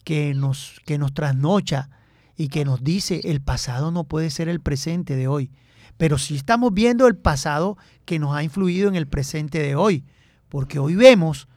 que 0.05 0.35
nos, 0.35 0.81
que 0.85 0.99
nos 0.99 1.13
trasnocha 1.13 1.91
y 2.37 2.49
que 2.49 2.65
nos 2.65 2.85
dice 2.85 3.21
el 3.25 3.41
pasado 3.41 3.91
no 3.91 4.05
puede 4.05 4.31
ser 4.31 4.49
el 4.49 4.61
presente 4.61 5.17
de 5.17 5.27
hoy 5.27 5.51
pero 5.97 6.19
sí 6.19 6.37
estamos 6.37 6.73
viendo 6.73 7.07
el 7.07 7.17
pasado 7.17 7.77
que 8.05 8.19
nos 8.19 8.35
ha 8.35 8.43
influido 8.43 8.89
en 8.89 8.97
el 8.97 9.07
presente 9.07 9.59
de 9.59 9.75
hoy, 9.75 10.05
porque 10.49 10.79
hoy 10.79 10.95
vemos, 10.95 11.49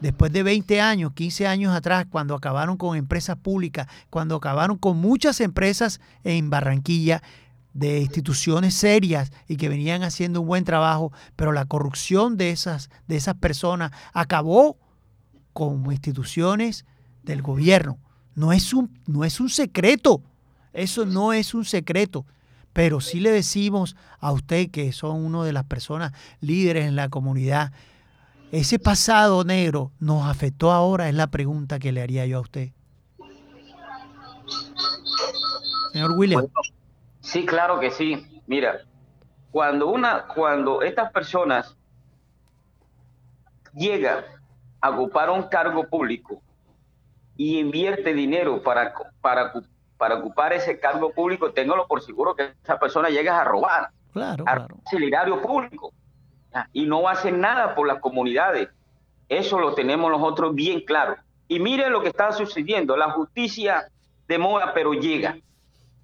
después 0.00 0.32
de 0.32 0.42
20 0.42 0.80
años, 0.80 1.12
15 1.12 1.46
años 1.46 1.74
atrás, 1.74 2.06
cuando 2.10 2.34
acabaron 2.34 2.76
con 2.76 2.96
empresas 2.96 3.36
públicas, 3.36 3.86
cuando 4.10 4.36
acabaron 4.36 4.78
con 4.78 4.96
muchas 4.98 5.40
empresas 5.40 6.00
en 6.24 6.50
Barranquilla, 6.50 7.22
de 7.74 8.00
instituciones 8.00 8.74
serias 8.74 9.30
y 9.46 9.56
que 9.56 9.68
venían 9.68 10.02
haciendo 10.02 10.40
un 10.40 10.48
buen 10.48 10.64
trabajo, 10.64 11.12
pero 11.36 11.52
la 11.52 11.64
corrupción 11.64 12.36
de 12.36 12.50
esas, 12.50 12.90
de 13.06 13.16
esas 13.16 13.36
personas 13.36 13.92
acabó 14.12 14.76
con 15.52 15.90
instituciones 15.92 16.86
del 17.22 17.42
gobierno. 17.42 17.98
No 18.34 18.52
es 18.52 18.72
un, 18.72 18.98
no 19.06 19.24
es 19.24 19.38
un 19.38 19.48
secreto, 19.48 20.22
eso 20.72 21.06
no 21.06 21.32
es 21.32 21.54
un 21.54 21.64
secreto. 21.64 22.24
Pero 22.72 23.00
sí 23.00 23.20
le 23.20 23.30
decimos 23.30 23.96
a 24.20 24.32
usted 24.32 24.70
que 24.70 24.92
son 24.92 25.24
una 25.24 25.44
de 25.44 25.52
las 25.52 25.64
personas 25.64 26.12
líderes 26.40 26.86
en 26.86 26.96
la 26.96 27.08
comunidad, 27.08 27.72
ese 28.52 28.78
pasado 28.78 29.44
negro 29.44 29.92
nos 29.98 30.26
afectó 30.26 30.72
ahora, 30.72 31.08
es 31.08 31.14
la 31.14 31.26
pregunta 31.26 31.78
que 31.78 31.92
le 31.92 32.00
haría 32.00 32.24
yo 32.26 32.38
a 32.38 32.40
usted. 32.40 32.70
Señor 35.92 36.12
William. 36.12 36.46
sí, 37.20 37.44
claro 37.44 37.80
que 37.80 37.90
sí. 37.90 38.42
Mira, 38.46 38.80
cuando 39.50 39.88
una, 39.88 40.26
cuando 40.26 40.82
estas 40.82 41.12
personas 41.12 41.76
llega 43.74 44.24
a 44.80 44.90
ocupar 44.90 45.30
un 45.30 45.42
cargo 45.44 45.86
público 45.88 46.40
y 47.36 47.58
invierte 47.58 48.14
dinero 48.14 48.62
para, 48.62 48.94
para, 49.20 49.52
para 49.98 50.14
ocupar 50.14 50.52
ese 50.52 50.78
cargo 50.78 51.12
público, 51.12 51.50
téngalo 51.52 51.86
por 51.86 52.00
seguro 52.00 52.34
que 52.34 52.54
esa 52.62 52.78
persona 52.78 53.10
llega 53.10 53.40
a 53.40 53.44
robar, 53.44 53.90
claro, 54.12 54.44
a 54.46 54.54
claro. 54.54 54.68
el 54.92 55.40
público 55.40 55.92
y 56.72 56.86
no 56.86 57.08
hacer 57.08 57.34
nada 57.34 57.74
por 57.74 57.86
las 57.86 58.00
comunidades. 58.00 58.68
Eso 59.28 59.58
lo 59.58 59.74
tenemos 59.74 60.10
nosotros 60.10 60.54
bien 60.54 60.80
claro. 60.80 61.16
Y 61.48 61.60
miren 61.60 61.92
lo 61.92 62.00
que 62.00 62.08
está 62.08 62.32
sucediendo. 62.32 62.96
La 62.96 63.10
justicia 63.10 63.88
demora, 64.26 64.72
pero 64.72 64.94
llega. 64.94 65.36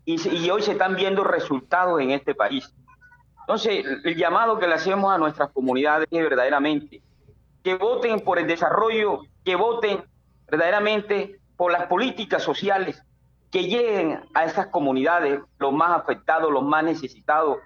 Y, 0.05 0.17
y, 0.29 0.51
hoy 0.51 0.61
se 0.61 0.73
están 0.73 0.97
viendo 0.97 1.25
resultados 1.25 2.01
en 2.01 2.11
este 2.11 2.35
país. 2.35 2.75
Entonces, 3.41 3.85
el 4.05 4.17
llamado 4.17 4.59
que 4.59 4.67
le 4.67 4.75
hacemos 4.75 5.13
a 5.13 5.19
nuestras 5.19 5.51
comunidades 5.51 6.09
es 6.11 6.23
verdaderamente 6.23 7.01
que 7.63 7.75
voten 7.77 8.21
por 8.21 8.39
el 8.39 8.47
desarrollo, 8.47 9.23
que 9.43 9.57
voten 9.57 10.05
verdaderamente 10.47 11.41
por 11.57 11.73
las 11.73 11.87
políticas 11.87 12.43
sociales 12.43 13.03
que 13.55 13.69
lleguen 13.69 14.21
a 14.35 14.47
esas 14.47 14.67
comunidades, 14.67 15.41
los 15.61 15.73
más 15.73 15.93
afectados, 15.93 16.51
los 16.51 16.65
más 16.65 16.83
necesitados, 16.83 17.59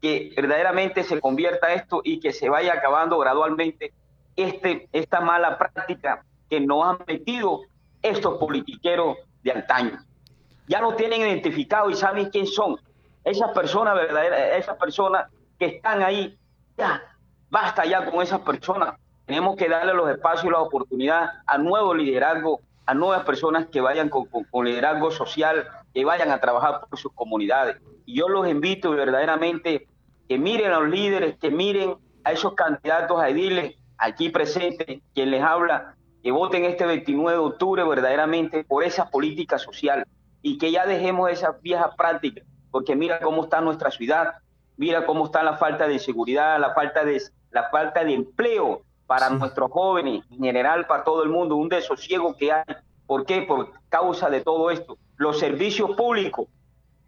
que 0.00 0.32
verdaderamente 0.36 1.02
se 1.02 1.20
convierta 1.20 1.74
esto 1.74 2.02
y 2.04 2.20
que 2.20 2.32
se 2.32 2.48
vaya 2.48 2.74
acabando 2.74 3.18
gradualmente 3.18 3.92
este, 4.36 4.88
esta 4.92 5.20
mala 5.20 5.58
práctica 5.58 6.24
que 6.48 6.60
nos 6.60 6.86
han 6.86 6.98
metido 7.04 7.62
estos 8.00 8.38
politiqueros 8.38 9.16
de 9.42 9.50
antaño. 9.50 9.98
Ya 10.68 10.80
lo 10.80 10.94
tienen 10.94 11.22
identificado 11.22 11.90
y 11.90 11.96
saben 11.96 12.30
quién 12.30 12.46
son. 12.46 12.76
Esas 13.24 13.50
personas 13.50 13.96
verdaderas, 13.96 14.56
esas 14.56 14.76
personas 14.76 15.26
que 15.58 15.66
están 15.66 16.00
ahí, 16.00 16.38
ya, 16.78 17.02
basta 17.50 17.84
ya 17.84 18.08
con 18.08 18.22
esas 18.22 18.38
personas. 18.42 18.94
Tenemos 19.24 19.56
que 19.56 19.68
darle 19.68 19.94
los 19.94 20.08
espacios 20.08 20.44
y 20.44 20.50
la 20.50 20.60
oportunidad 20.60 21.42
a 21.44 21.58
nuevo 21.58 21.92
liderazgo, 21.92 22.60
a 22.86 22.94
nuevas 22.94 23.24
personas 23.24 23.66
que 23.66 23.80
vayan 23.80 24.08
con, 24.08 24.26
con 24.26 24.64
liderazgo 24.64 25.10
social, 25.10 25.66
que 25.92 26.04
vayan 26.04 26.30
a 26.30 26.40
trabajar 26.40 26.86
por 26.88 26.98
sus 26.98 27.12
comunidades. 27.12 27.76
Y 28.04 28.18
yo 28.18 28.28
los 28.28 28.48
invito 28.48 28.92
verdaderamente 28.92 29.88
que 30.28 30.38
miren 30.38 30.72
a 30.72 30.80
los 30.80 30.88
líderes, 30.88 31.36
que 31.38 31.50
miren 31.50 31.96
a 32.24 32.32
esos 32.32 32.54
candidatos 32.54 33.20
a 33.20 33.28
ediles 33.28 33.76
aquí 33.98 34.28
presentes, 34.28 35.00
quien 35.14 35.30
les 35.30 35.42
habla, 35.42 35.96
que 36.22 36.30
voten 36.30 36.64
este 36.64 36.86
29 36.86 37.38
de 37.38 37.44
octubre 37.44 37.84
verdaderamente 37.84 38.64
por 38.64 38.84
esa 38.84 39.10
política 39.10 39.58
social 39.58 40.06
y 40.42 40.58
que 40.58 40.70
ya 40.70 40.86
dejemos 40.86 41.30
esas 41.30 41.60
viejas 41.62 41.94
prácticas, 41.96 42.44
porque 42.70 42.96
mira 42.96 43.20
cómo 43.20 43.44
está 43.44 43.60
nuestra 43.60 43.90
ciudad, 43.90 44.34
mira 44.76 45.06
cómo 45.06 45.26
está 45.26 45.42
la 45.42 45.56
falta 45.56 45.86
de 45.88 45.98
seguridad, 45.98 46.60
la 46.60 46.74
falta 46.74 47.04
de, 47.04 47.20
la 47.50 47.68
falta 47.70 48.04
de 48.04 48.14
empleo 48.14 48.82
para 49.06 49.30
nuestros 49.30 49.70
jóvenes, 49.70 50.24
en 50.30 50.38
general 50.38 50.86
para 50.86 51.04
todo 51.04 51.22
el 51.22 51.28
mundo, 51.28 51.56
un 51.56 51.68
desosiego 51.68 52.36
que 52.36 52.52
hay. 52.52 52.64
¿Por 53.06 53.24
qué? 53.24 53.42
Por 53.42 53.70
causa 53.88 54.28
de 54.30 54.40
todo 54.40 54.70
esto. 54.70 54.98
Los 55.16 55.38
servicios 55.38 55.96
públicos. 55.96 56.48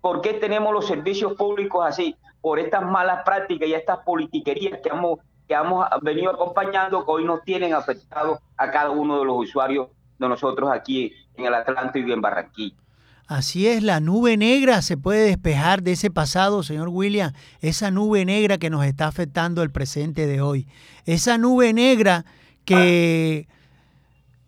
¿Por 0.01 0.21
qué 0.21 0.35
tenemos 0.35 0.73
los 0.73 0.87
servicios 0.87 1.35
públicos 1.35 1.85
así? 1.85 2.17
Por 2.41 2.61
estas 2.61 2.83
malas 2.83 3.25
prácticas 3.25 3.69
y 3.69 3.75
estas 3.75 3.99
politiquerías 3.99 4.81
que 4.81 4.89
hemos 4.89 5.19
que 5.49 5.55
hemos 5.55 5.87
venido 6.03 6.31
acompañando, 6.31 7.05
que 7.07 7.11
hoy 7.11 7.25
nos 7.25 7.43
tienen 7.43 7.73
afectados 7.73 8.39
a 8.59 8.71
cada 8.71 8.91
uno 8.91 9.19
de 9.19 9.25
los 9.25 9.39
usuarios 9.39 9.89
de 10.19 10.29
nosotros 10.29 10.71
aquí 10.71 11.11
en 11.37 11.47
el 11.47 11.55
Atlántico 11.55 12.07
y 12.07 12.13
en 12.13 12.21
Barranquilla. 12.21 12.77
Así 13.29 13.67
es, 13.67 13.83
la 13.83 14.01
nube 14.01 14.39
negra 14.39 14.81
se 14.81 14.97
puede 14.97 15.27
despejar 15.27 15.83
de 15.83 15.93
ese 15.93 16.11
pasado, 16.11 16.63
señor 16.63 16.89
William, 16.89 17.35
esa 17.61 17.91
nube 17.91 18.25
negra 18.25 18.57
que 18.57 18.71
nos 18.71 18.87
está 18.87 19.07
afectando 19.07 19.63
el 19.63 19.71
presente 19.71 20.27
de 20.27 20.41
hoy. 20.41 20.67
Esa 21.05 21.37
nube 21.37 21.75
negra 21.75 22.25
que 22.65 23.47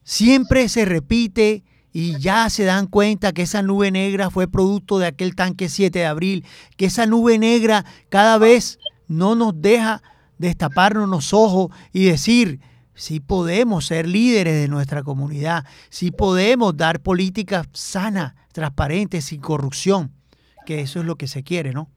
siempre 0.02 0.66
se 0.70 0.86
repite 0.86 1.62
y 1.92 2.18
ya 2.20 2.48
se 2.48 2.64
dan 2.64 2.86
cuenta 2.86 3.32
que 3.32 3.42
esa 3.42 3.60
nube 3.60 3.90
negra 3.90 4.30
fue 4.30 4.48
producto 4.48 4.98
de 4.98 5.08
aquel 5.08 5.34
tanque 5.34 5.68
7 5.68 5.98
de 5.98 6.06
abril, 6.06 6.46
que 6.78 6.86
esa 6.86 7.04
nube 7.04 7.38
negra 7.38 7.84
cada 8.08 8.38
vez 8.38 8.78
no 9.08 9.34
nos 9.34 9.60
deja 9.60 10.02
destaparnos 10.38 11.06
los 11.06 11.34
ojos 11.34 11.70
y 11.92 12.04
decir, 12.04 12.60
si 12.94 13.20
podemos 13.20 13.86
ser 13.86 14.06
líderes 14.06 14.54
de 14.54 14.68
nuestra 14.68 15.02
comunidad, 15.02 15.64
si 15.88 16.10
podemos 16.10 16.76
dar 16.76 17.00
políticas 17.00 17.66
sanas, 17.72 18.34
transparentes, 18.52 19.26
sin 19.26 19.40
corrupción, 19.40 20.12
que 20.66 20.80
eso 20.80 21.00
es 21.00 21.06
lo 21.06 21.16
que 21.16 21.26
se 21.26 21.42
quiere, 21.42 21.72
¿no? 21.72 21.88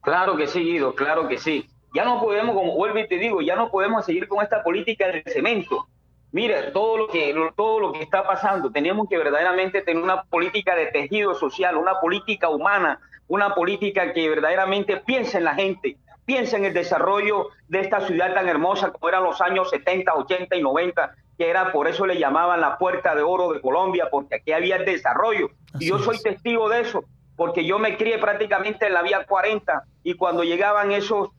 Claro 0.00 0.36
que 0.36 0.46
sí, 0.46 0.60
Guido, 0.60 0.94
claro 0.94 1.28
que 1.28 1.38
sí. 1.38 1.66
Ya 1.94 2.04
no 2.04 2.20
podemos, 2.20 2.54
como 2.54 2.74
vuelvo 2.74 2.98
y 2.98 3.08
te 3.08 3.18
digo, 3.18 3.40
ya 3.40 3.56
no 3.56 3.70
podemos 3.70 4.04
seguir 4.04 4.28
con 4.28 4.42
esta 4.42 4.62
política 4.62 5.06
del 5.06 5.22
cemento. 5.26 5.86
Mira, 6.32 6.72
todo 6.72 6.98
lo 6.98 7.06
que 7.06 7.32
todo 7.56 7.78
lo 7.78 7.92
que 7.92 8.02
está 8.02 8.26
pasando, 8.26 8.72
tenemos 8.72 9.08
que 9.08 9.16
verdaderamente 9.16 9.82
tener 9.82 10.02
una 10.02 10.24
política 10.24 10.74
de 10.74 10.86
tejido 10.86 11.34
social, 11.36 11.76
una 11.76 12.00
política 12.00 12.48
humana, 12.48 12.98
una 13.28 13.54
política 13.54 14.12
que 14.12 14.28
verdaderamente 14.28 14.96
piense 14.96 15.38
en 15.38 15.44
la 15.44 15.54
gente, 15.54 15.96
Piensa 16.24 16.56
en 16.56 16.64
el 16.64 16.74
desarrollo 16.74 17.48
de 17.68 17.80
esta 17.80 18.00
ciudad 18.00 18.34
tan 18.34 18.48
hermosa 18.48 18.90
como 18.90 19.08
eran 19.08 19.24
los 19.24 19.40
años 19.40 19.70
70, 19.70 20.14
80 20.14 20.56
y 20.56 20.62
90, 20.62 21.14
que 21.36 21.50
era 21.50 21.72
por 21.72 21.88
eso 21.88 22.06
le 22.06 22.18
llamaban 22.18 22.60
la 22.60 22.78
puerta 22.78 23.14
de 23.14 23.22
oro 23.22 23.52
de 23.52 23.60
Colombia, 23.60 24.08
porque 24.10 24.36
aquí 24.36 24.52
había 24.52 24.76
el 24.76 24.84
desarrollo. 24.84 25.50
y 25.78 25.88
yo 25.88 25.98
soy 25.98 26.20
testigo 26.20 26.68
de 26.68 26.80
eso, 26.80 27.04
porque 27.36 27.64
yo 27.64 27.78
me 27.78 27.96
crié 27.96 28.18
prácticamente 28.18 28.86
en 28.86 28.94
la 28.94 29.02
vía 29.02 29.24
40 29.26 29.84
y 30.02 30.14
cuando 30.14 30.44
llegaban 30.44 30.92
esos 30.92 31.30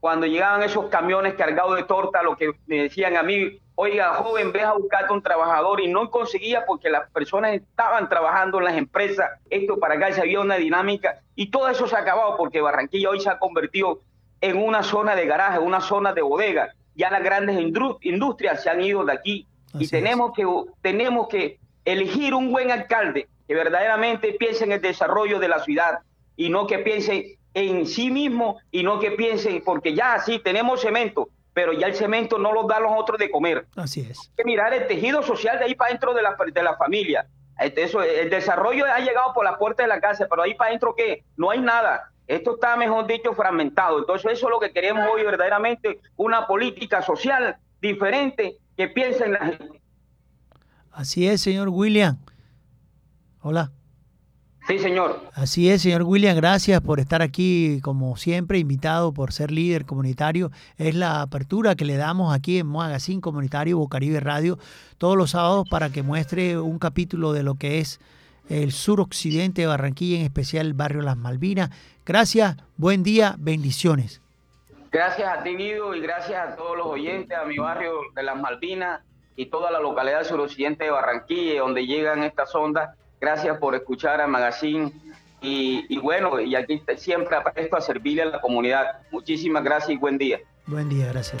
cuando 0.00 0.26
llegaban 0.26 0.62
esos 0.62 0.86
camiones 0.86 1.34
cargados 1.34 1.76
de 1.76 1.84
torta, 1.84 2.22
lo 2.22 2.34
que 2.34 2.52
me 2.66 2.84
decían 2.84 3.18
a 3.18 3.22
mí, 3.22 3.60
oiga, 3.74 4.14
joven, 4.14 4.50
ve 4.50 4.62
a 4.62 4.72
buscarte 4.72 5.12
un 5.12 5.22
trabajador 5.22 5.80
y 5.80 5.88
no 5.88 6.10
conseguía 6.10 6.64
porque 6.66 6.88
las 6.88 7.10
personas 7.10 7.52
estaban 7.52 8.08
trabajando 8.08 8.58
en 8.58 8.64
las 8.64 8.76
empresas, 8.76 9.30
esto 9.50 9.78
para 9.78 9.94
acá 9.94 10.10
se 10.12 10.22
había 10.22 10.40
una 10.40 10.56
dinámica 10.56 11.20
y 11.34 11.50
todo 11.50 11.68
eso 11.68 11.86
se 11.86 11.96
ha 11.96 12.00
acabado 12.00 12.36
porque 12.38 12.62
Barranquilla 12.62 13.10
hoy 13.10 13.20
se 13.20 13.28
ha 13.28 13.38
convertido 13.38 14.00
en 14.40 14.56
una 14.56 14.82
zona 14.82 15.14
de 15.14 15.26
garaje, 15.26 15.58
una 15.58 15.80
zona 15.80 16.12
de 16.12 16.22
bodega. 16.22 16.74
Ya 16.94 17.10
las 17.10 17.22
grandes 17.22 17.58
industrias 17.58 18.62
se 18.62 18.70
han 18.70 18.82
ido 18.82 19.04
de 19.04 19.12
aquí 19.12 19.46
y 19.78 19.88
tenemos 19.88 20.32
que, 20.34 20.44
tenemos 20.82 21.28
que 21.28 21.58
elegir 21.84 22.34
un 22.34 22.50
buen 22.50 22.70
alcalde 22.70 23.28
que 23.46 23.54
verdaderamente 23.54 24.36
piense 24.38 24.64
en 24.64 24.72
el 24.72 24.80
desarrollo 24.80 25.38
de 25.38 25.48
la 25.48 25.60
ciudad 25.60 26.00
y 26.36 26.48
no 26.48 26.66
que 26.66 26.78
piense 26.78 27.38
en 27.54 27.86
sí 27.86 28.10
mismo 28.10 28.60
y 28.70 28.82
no 28.82 29.00
que 29.00 29.12
piense, 29.12 29.62
porque 29.64 29.94
ya 29.94 30.18
sí 30.20 30.38
tenemos 30.38 30.80
cemento, 30.80 31.28
pero 31.52 31.72
ya 31.72 31.86
el 31.86 31.94
cemento 31.94 32.38
no 32.38 32.52
lo 32.52 32.64
da 32.64 32.80
los 32.80 32.92
otros 32.96 33.18
de 33.18 33.30
comer. 33.30 33.66
Así 33.76 34.06
es. 34.08 34.20
Hay 34.20 34.36
que 34.36 34.44
mirar 34.44 34.72
el 34.72 34.86
tejido 34.86 35.22
social 35.22 35.58
de 35.58 35.66
ahí 35.66 35.74
para 35.74 35.90
dentro 35.90 36.14
de 36.14 36.22
la, 36.22 36.36
de 36.52 36.62
la 36.62 36.76
familia. 36.76 37.26
Este, 37.58 37.82
eso, 37.82 38.02
el 38.02 38.30
desarrollo 38.30 38.86
ha 38.86 39.00
llegado 39.00 39.34
por 39.34 39.44
la 39.44 39.58
puerta 39.58 39.82
de 39.82 39.88
la 39.88 40.00
casa, 40.00 40.26
pero 40.30 40.42
ahí 40.42 40.54
para 40.54 40.68
adentro, 40.68 40.94
¿qué? 40.96 41.24
No 41.36 41.50
hay 41.50 41.60
nada. 41.60 42.10
Esto 42.30 42.54
está, 42.54 42.76
mejor 42.76 43.08
dicho, 43.08 43.34
fragmentado. 43.34 43.98
Entonces, 43.98 44.30
eso 44.30 44.46
es 44.46 44.50
lo 44.52 44.60
que 44.60 44.70
queremos 44.70 45.04
hoy 45.12 45.24
verdaderamente, 45.24 45.98
una 46.16 46.46
política 46.46 47.02
social 47.02 47.56
diferente 47.82 48.56
que 48.76 48.86
piense 48.86 49.24
en 49.24 49.32
la 49.32 49.46
gente. 49.46 49.82
Así 50.92 51.26
es, 51.26 51.40
señor 51.40 51.70
William. 51.70 52.18
Hola. 53.40 53.72
Sí, 54.68 54.78
señor. 54.78 55.20
Así 55.32 55.70
es, 55.70 55.82
señor 55.82 56.04
William, 56.04 56.36
gracias 56.36 56.80
por 56.80 57.00
estar 57.00 57.20
aquí, 57.20 57.80
como 57.82 58.16
siempre, 58.16 58.58
invitado 58.60 59.12
por 59.12 59.32
ser 59.32 59.50
líder 59.50 59.84
comunitario. 59.84 60.52
Es 60.76 60.94
la 60.94 61.22
apertura 61.22 61.74
que 61.74 61.84
le 61.84 61.96
damos 61.96 62.32
aquí 62.32 62.58
en 62.58 62.68
Magazine 62.68 63.20
Comunitario 63.20 63.78
Bocaribe 63.78 64.20
Radio 64.20 64.56
todos 64.98 65.16
los 65.16 65.32
sábados 65.32 65.68
para 65.68 65.90
que 65.90 66.04
muestre 66.04 66.60
un 66.60 66.78
capítulo 66.78 67.32
de 67.32 67.42
lo 67.42 67.56
que 67.56 67.80
es 67.80 67.98
el 68.50 68.72
suroccidente 68.72 69.62
de 69.62 69.68
Barranquilla, 69.68 70.18
en 70.18 70.24
especial 70.24 70.66
el 70.66 70.74
barrio 70.74 71.00
Las 71.02 71.16
Malvinas. 71.16 71.70
Gracias, 72.04 72.56
buen 72.76 73.02
día, 73.02 73.36
bendiciones. 73.38 74.20
Gracias 74.90 75.38
a 75.38 75.42
ti, 75.44 75.54
Guido, 75.54 75.94
y 75.94 76.00
gracias 76.00 76.48
a 76.48 76.56
todos 76.56 76.76
los 76.76 76.86
oyentes, 76.86 77.38
a 77.38 77.44
mi 77.44 77.58
barrio 77.58 77.92
de 78.14 78.22
Las 78.24 78.36
Malvinas 78.36 79.00
y 79.36 79.46
toda 79.46 79.70
la 79.70 79.78
localidad 79.78 80.24
suroccidente 80.24 80.84
de 80.84 80.90
Barranquilla, 80.90 81.60
donde 81.60 81.86
llegan 81.86 82.24
estas 82.24 82.52
ondas. 82.54 82.90
Gracias 83.20 83.56
por 83.58 83.76
escuchar 83.76 84.20
a 84.20 84.26
Magazine 84.26 84.92
y, 85.40 85.86
y, 85.88 85.98
bueno, 85.98 86.40
y 86.40 86.56
aquí 86.56 86.82
siempre 86.96 87.36
apresto 87.36 87.76
a 87.76 87.80
servirle 87.80 88.22
a 88.22 88.26
la 88.26 88.40
comunidad. 88.40 89.02
Muchísimas 89.12 89.62
gracias 89.62 89.90
y 89.90 89.96
buen 89.96 90.18
día. 90.18 90.40
Buen 90.66 90.88
día, 90.88 91.06
gracias. 91.06 91.40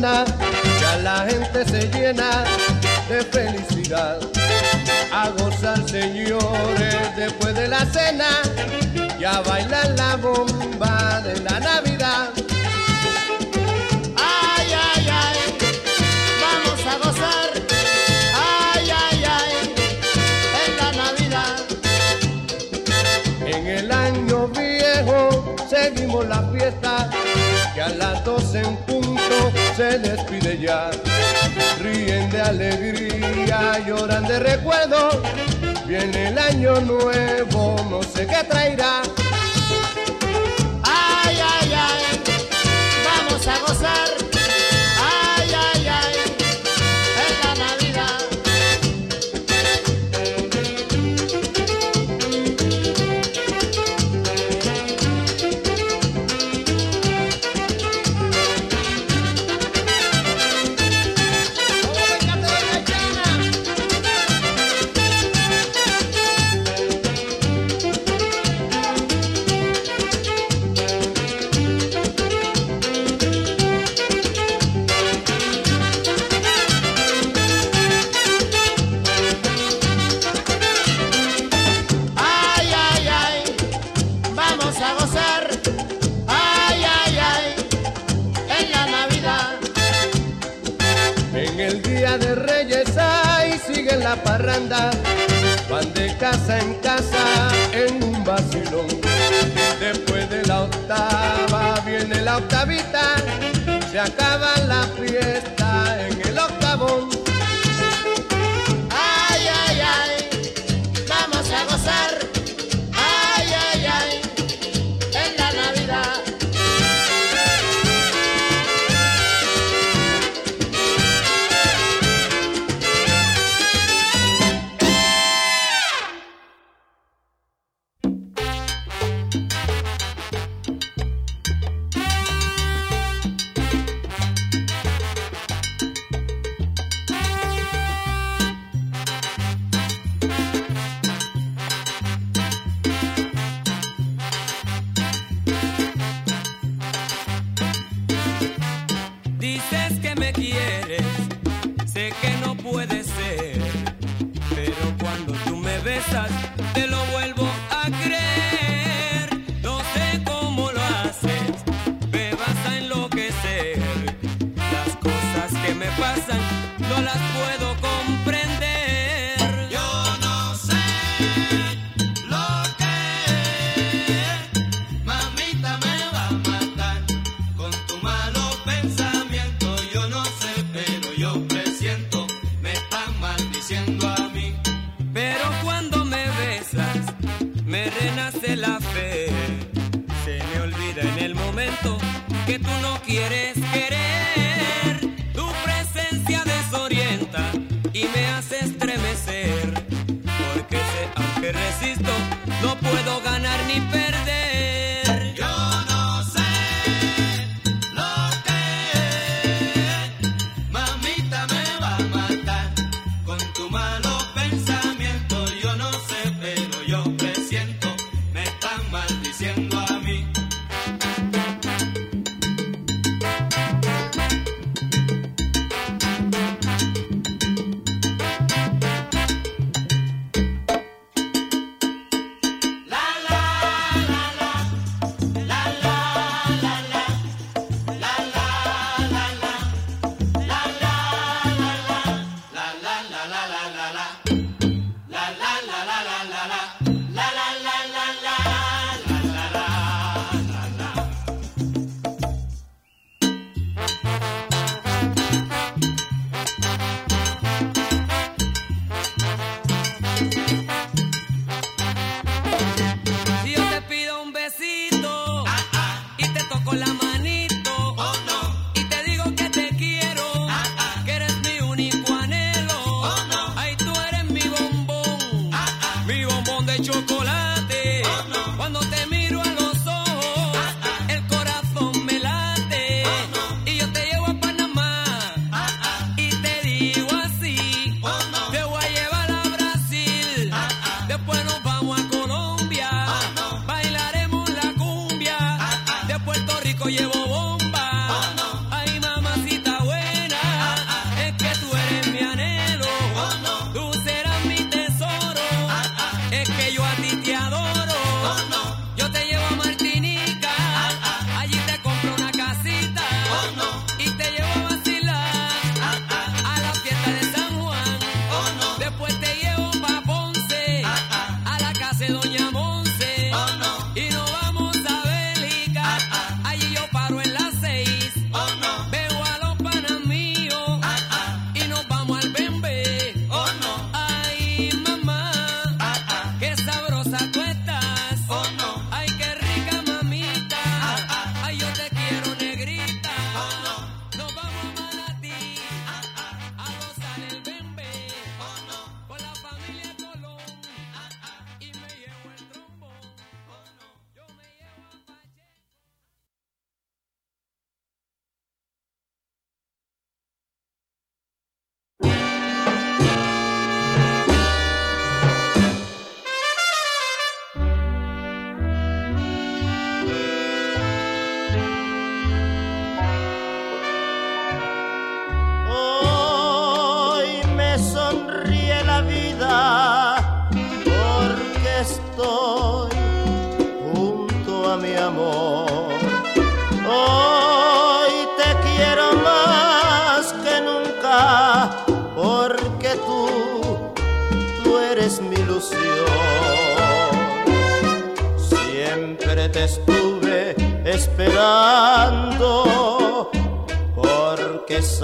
ya 0.00 0.96
la 1.02 1.26
gente 1.28 1.66
se 1.66 1.86
llena 1.90 2.44
de 3.10 3.22
felicidad. 3.24 4.18
A 5.12 5.28
gozar 5.28 5.86
señores 5.86 7.14
después 7.14 7.54
de 7.54 7.68
la 7.68 7.84
cena 7.84 8.40
y 9.18 9.24
a 9.24 9.42
bailar 9.42 9.90
la 9.98 10.16
bomba 10.16 11.20
de 11.20 11.40
la 11.40 11.60
Navidad. 11.60 12.30
Ay, 14.16 14.72
ay, 14.72 15.08
ay, 15.10 15.38
vamos 16.40 16.86
a 16.86 16.96
gozar. 16.96 17.50
Ay, 18.34 18.90
ay, 18.90 19.24
ay, 19.24 19.74
en 20.64 20.76
la 20.78 20.92
Navidad. 20.92 21.56
En 23.44 23.66
el 23.66 23.92
año 23.92 24.48
viejo 24.48 25.54
seguimos 25.68 26.26
la 26.26 26.42
fiesta 26.50 27.10
que 27.74 27.82
a 27.82 27.90
las 27.90 28.24
12 28.24 28.58
en 28.58 28.76
punto 28.76 29.01
se 29.82 29.98
despide 29.98 30.58
ya. 30.58 30.90
Ríen 31.80 32.30
de 32.30 32.40
alegría, 32.40 33.78
lloran 33.84 34.24
de 34.28 34.38
recuerdo. 34.38 35.22
Viene 35.86 36.28
el 36.28 36.38
año 36.38 36.80
nuevo, 36.80 37.76
no 37.90 38.02
sé 38.02 38.26
qué 38.26 38.44
traerá. 38.48 39.02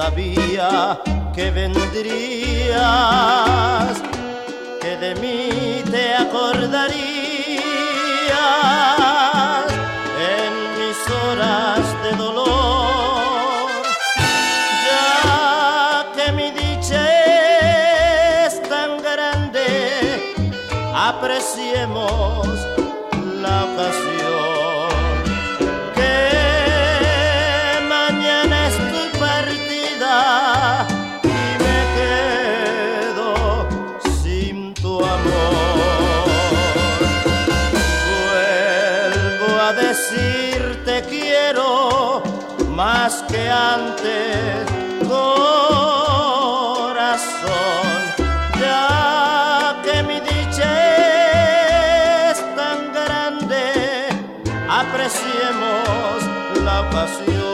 Sabía 0.08 0.98
que 1.34 1.50
vendrías, 1.50 2.72
que 4.80 4.96
de 4.96 5.14
mí 5.16 5.57
la 56.90 57.04
ocasión. 57.04 57.47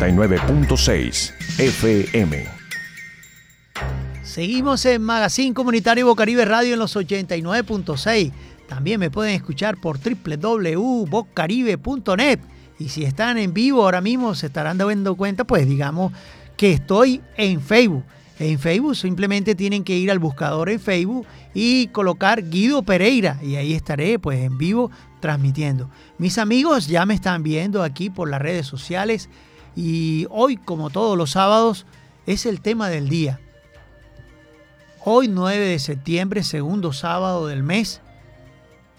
89.6 0.00 1.34
FM. 1.58 2.46
Seguimos 4.22 4.86
en 4.86 5.02
Magazine 5.02 5.52
Comunitario 5.52 6.06
Bocaribe 6.06 6.46
Radio 6.46 6.72
en 6.72 6.78
los 6.78 6.96
89.6. 6.96 8.32
También 8.66 8.98
me 8.98 9.10
pueden 9.10 9.34
escuchar 9.34 9.78
por 9.78 9.98
www.bocaribe.net. 9.98 12.40
Y 12.78 12.88
si 12.88 13.04
están 13.04 13.36
en 13.36 13.52
vivo 13.52 13.82
ahora 13.82 14.00
mismo, 14.00 14.34
se 14.34 14.46
estarán 14.46 14.78
dando 14.78 15.16
cuenta, 15.16 15.44
pues 15.44 15.68
digamos 15.68 16.14
que 16.56 16.72
estoy 16.72 17.20
en 17.36 17.60
Facebook. 17.60 18.04
En 18.38 18.58
Facebook 18.58 18.96
simplemente 18.96 19.54
tienen 19.54 19.84
que 19.84 19.98
ir 19.98 20.10
al 20.10 20.18
buscador 20.18 20.70
en 20.70 20.80
Facebook 20.80 21.26
y 21.52 21.88
colocar 21.88 22.48
Guido 22.48 22.82
Pereira 22.82 23.38
y 23.42 23.56
ahí 23.56 23.74
estaré 23.74 24.18
pues 24.18 24.38
en 24.38 24.56
vivo 24.56 24.90
transmitiendo. 25.20 25.90
Mis 26.16 26.38
amigos 26.38 26.86
ya 26.86 27.04
me 27.04 27.12
están 27.12 27.42
viendo 27.42 27.82
aquí 27.82 28.08
por 28.08 28.30
las 28.30 28.40
redes 28.40 28.66
sociales 28.66 29.28
y 29.76 30.26
hoy 30.30 30.56
como 30.56 30.90
todos 30.90 31.16
los 31.16 31.30
sábados 31.30 31.86
es 32.26 32.46
el 32.46 32.60
tema 32.60 32.88
del 32.88 33.08
día. 33.08 33.40
Hoy 35.04 35.28
9 35.28 35.58
de 35.58 35.78
septiembre, 35.78 36.42
segundo 36.42 36.92
sábado 36.92 37.46
del 37.46 37.62
mes, 37.62 38.00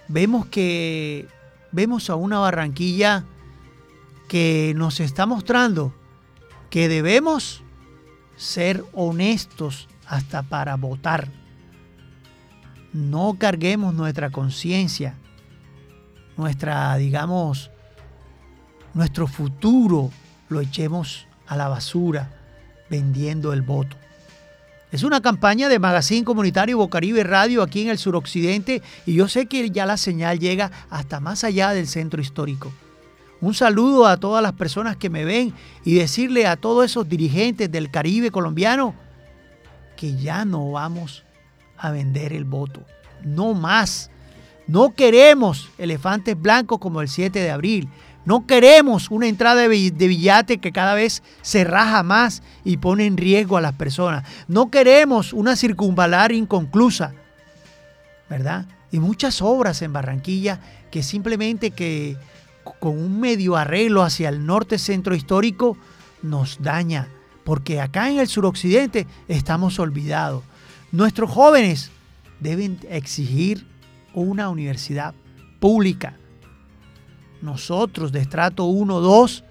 vemos 0.07 0.45
que 0.47 1.27
vemos 1.71 2.09
a 2.09 2.15
una 2.15 2.39
Barranquilla 2.39 3.25
que 4.27 4.73
nos 4.75 4.99
está 4.99 5.25
mostrando 5.25 5.93
que 6.69 6.87
debemos 6.87 7.63
ser 8.35 8.83
honestos 8.93 9.87
hasta 10.07 10.43
para 10.43 10.75
votar. 10.75 11.29
No 12.93 13.35
carguemos 13.37 13.93
nuestra 13.93 14.31
conciencia, 14.31 15.15
nuestra, 16.37 16.95
digamos, 16.95 17.71
nuestro 18.93 19.27
futuro 19.27 20.11
lo 20.51 20.61
echemos 20.61 21.27
a 21.47 21.55
la 21.55 21.67
basura 21.67 22.29
vendiendo 22.89 23.53
el 23.53 23.61
voto. 23.61 23.97
Es 24.91 25.03
una 25.03 25.21
campaña 25.21 25.69
de 25.69 25.79
Magazine 25.79 26.25
Comunitario 26.25 26.77
Bocaribe 26.77 27.23
Radio 27.23 27.63
aquí 27.63 27.81
en 27.83 27.89
el 27.89 27.97
suroccidente 27.97 28.81
y 29.05 29.13
yo 29.13 29.29
sé 29.29 29.45
que 29.45 29.69
ya 29.69 29.85
la 29.85 29.95
señal 29.95 30.39
llega 30.39 30.69
hasta 30.89 31.21
más 31.21 31.45
allá 31.45 31.71
del 31.71 31.87
centro 31.87 32.21
histórico. 32.21 32.71
Un 33.39 33.53
saludo 33.53 34.05
a 34.05 34.17
todas 34.17 34.43
las 34.43 34.53
personas 34.53 34.97
que 34.97 35.09
me 35.09 35.23
ven 35.23 35.53
y 35.85 35.95
decirle 35.95 36.45
a 36.45 36.57
todos 36.57 36.85
esos 36.85 37.07
dirigentes 37.07 37.71
del 37.71 37.89
Caribe 37.89 38.29
colombiano 38.29 38.93
que 39.95 40.15
ya 40.17 40.43
no 40.45 40.71
vamos 40.71 41.23
a 41.77 41.91
vender 41.91 42.33
el 42.33 42.43
voto. 42.43 42.83
No 43.23 43.53
más. 43.53 44.11
No 44.67 44.93
queremos 44.93 45.69
elefantes 45.77 46.39
blancos 46.39 46.79
como 46.79 47.01
el 47.01 47.07
7 47.07 47.39
de 47.39 47.49
abril. 47.49 47.89
No 48.23 48.45
queremos 48.45 49.09
una 49.09 49.27
entrada 49.27 49.61
de 49.61 49.67
bi- 49.67 49.89
de 49.89 50.07
billete 50.07 50.59
que 50.59 50.71
cada 50.71 50.93
vez 50.93 51.23
se 51.41 51.63
raja 51.63 52.03
más 52.03 52.43
y 52.63 52.77
pone 52.77 53.05
en 53.05 53.17
riesgo 53.17 53.57
a 53.57 53.61
las 53.61 53.73
personas. 53.73 54.23
No 54.47 54.69
queremos 54.69 55.33
una 55.33 55.55
circunvalar 55.55 56.31
inconclusa. 56.31 57.13
¿Verdad? 58.29 58.65
Y 58.91 58.99
muchas 58.99 59.41
obras 59.41 59.81
en 59.81 59.91
Barranquilla 59.93 60.59
que 60.91 61.03
simplemente 61.03 61.71
que 61.71 62.15
con 62.79 62.97
un 62.97 63.19
medio 63.19 63.55
arreglo 63.55 64.03
hacia 64.03 64.29
el 64.29 64.45
norte 64.45 64.77
centro 64.77 65.15
histórico 65.15 65.77
nos 66.21 66.61
daña, 66.61 67.07
porque 67.43 67.81
acá 67.81 68.09
en 68.09 68.19
el 68.19 68.27
suroccidente 68.27 69.07
estamos 69.27 69.79
olvidados. 69.79 70.43
Nuestros 70.91 71.31
jóvenes 71.31 71.89
deben 72.39 72.79
exigir 72.89 73.65
una 74.13 74.49
universidad 74.49 75.13
pública. 75.59 76.13
Nosotros 77.41 78.11
de 78.11 78.21
estrato 78.21 78.65
1, 78.65 78.99
2 78.99 79.43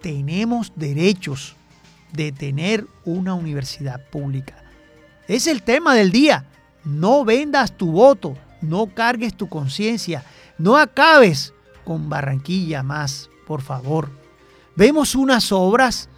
tenemos 0.00 0.72
derechos 0.76 1.56
de 2.12 2.32
tener 2.32 2.86
una 3.04 3.34
universidad 3.34 4.00
pública. 4.10 4.62
Es 5.28 5.46
el 5.46 5.62
tema 5.62 5.94
del 5.94 6.10
día. 6.12 6.46
No 6.84 7.24
vendas 7.24 7.76
tu 7.76 7.92
voto, 7.92 8.36
no 8.60 8.86
cargues 8.86 9.34
tu 9.34 9.48
conciencia, 9.48 10.22
no 10.58 10.76
acabes 10.76 11.54
con 11.84 12.08
Barranquilla 12.10 12.82
más, 12.82 13.30
por 13.46 13.62
favor. 13.62 14.10
Vemos 14.76 15.14
unas 15.14 15.52
obras 15.52 16.08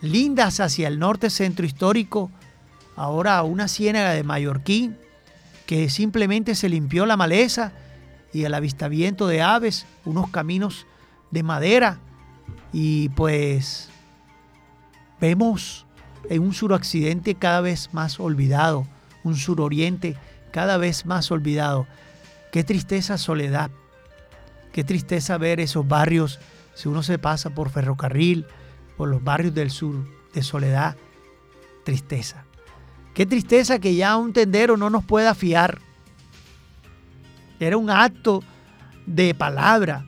lindas 0.00 0.60
hacia 0.60 0.88
el 0.88 0.98
norte 0.98 1.30
centro 1.30 1.66
histórico, 1.66 2.30
ahora 2.94 3.42
una 3.42 3.68
ciénaga 3.68 4.12
de 4.12 4.22
Mallorquín, 4.22 4.96
que 5.66 5.90
simplemente 5.90 6.54
se 6.54 6.68
limpió 6.68 7.06
la 7.06 7.16
maleza 7.16 7.72
y 8.32 8.44
el 8.44 8.54
avistamiento 8.54 9.26
de 9.26 9.42
aves, 9.42 9.86
unos 10.04 10.30
caminos 10.30 10.86
de 11.30 11.42
madera 11.42 11.98
y 12.72 13.10
pues 13.10 13.90
vemos 15.20 15.86
en 16.28 16.42
un 16.42 16.54
suroccidente 16.54 17.34
cada 17.34 17.60
vez 17.60 17.90
más 17.92 18.18
olvidado, 18.20 18.86
un 19.24 19.36
suroriente 19.36 20.16
cada 20.52 20.76
vez 20.76 21.06
más 21.06 21.30
olvidado. 21.30 21.86
Qué 22.50 22.64
tristeza 22.64 23.18
soledad, 23.18 23.70
qué 24.72 24.84
tristeza 24.84 25.38
ver 25.38 25.60
esos 25.60 25.86
barrios, 25.86 26.38
si 26.74 26.88
uno 26.88 27.02
se 27.02 27.18
pasa 27.18 27.50
por 27.50 27.70
ferrocarril, 27.70 28.46
por 28.96 29.08
los 29.08 29.22
barrios 29.22 29.54
del 29.54 29.70
sur 29.70 29.94
de 30.32 30.42
soledad, 30.42 30.96
tristeza. 31.84 32.44
Qué 33.14 33.26
tristeza 33.26 33.78
que 33.78 33.94
ya 33.94 34.16
un 34.16 34.32
tendero 34.32 34.76
no 34.76 34.88
nos 34.88 35.04
pueda 35.04 35.34
fiar. 35.34 35.80
Era 37.62 37.76
un 37.76 37.90
acto 37.90 38.42
de 39.06 39.34
palabra, 39.34 40.04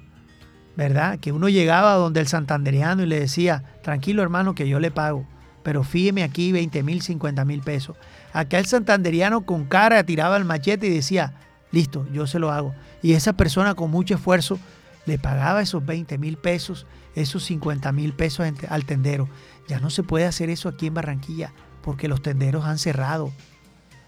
¿verdad? 0.76 1.18
Que 1.18 1.32
uno 1.32 1.48
llegaba 1.48 1.94
donde 1.94 2.20
el 2.20 2.26
santanderiano 2.26 3.02
y 3.02 3.06
le 3.06 3.20
decía, 3.20 3.62
tranquilo 3.82 4.22
hermano 4.22 4.54
que 4.54 4.68
yo 4.68 4.80
le 4.80 4.90
pago, 4.90 5.26
pero 5.62 5.82
fíjeme 5.84 6.22
aquí 6.22 6.52
20 6.52 6.82
mil, 6.82 7.02
50 7.02 7.44
mil 7.44 7.60
pesos. 7.60 7.96
Acá 8.32 8.58
el 8.58 8.66
santanderiano 8.66 9.46
con 9.46 9.64
cara 9.64 10.04
tiraba 10.04 10.36
el 10.36 10.44
machete 10.44 10.86
y 10.88 10.90
decía, 10.90 11.34
listo, 11.70 12.06
yo 12.12 12.26
se 12.26 12.38
lo 12.38 12.50
hago. 12.52 12.74
Y 13.02 13.12
esa 13.12 13.34
persona 13.34 13.74
con 13.74 13.90
mucho 13.90 14.14
esfuerzo 14.14 14.58
le 15.06 15.18
pagaba 15.18 15.62
esos 15.62 15.84
20 15.84 16.18
mil 16.18 16.36
pesos, 16.36 16.86
esos 17.14 17.44
50 17.44 17.92
mil 17.92 18.12
pesos 18.14 18.46
al 18.68 18.84
tendero. 18.84 19.28
Ya 19.68 19.80
no 19.80 19.90
se 19.90 20.02
puede 20.02 20.26
hacer 20.26 20.50
eso 20.50 20.68
aquí 20.68 20.86
en 20.86 20.94
Barranquilla 20.94 21.52
porque 21.82 22.08
los 22.08 22.22
tenderos 22.22 22.64
han 22.64 22.78
cerrado, 22.78 23.32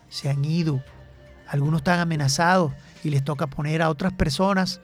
se 0.08 0.30
han 0.30 0.44
ido. 0.44 0.82
Algunos 1.46 1.80
están 1.80 2.00
amenazados 2.00 2.72
y 3.06 3.10
les 3.10 3.22
toca 3.22 3.46
poner 3.46 3.82
a 3.82 3.90
otras 3.90 4.12
personas 4.12 4.80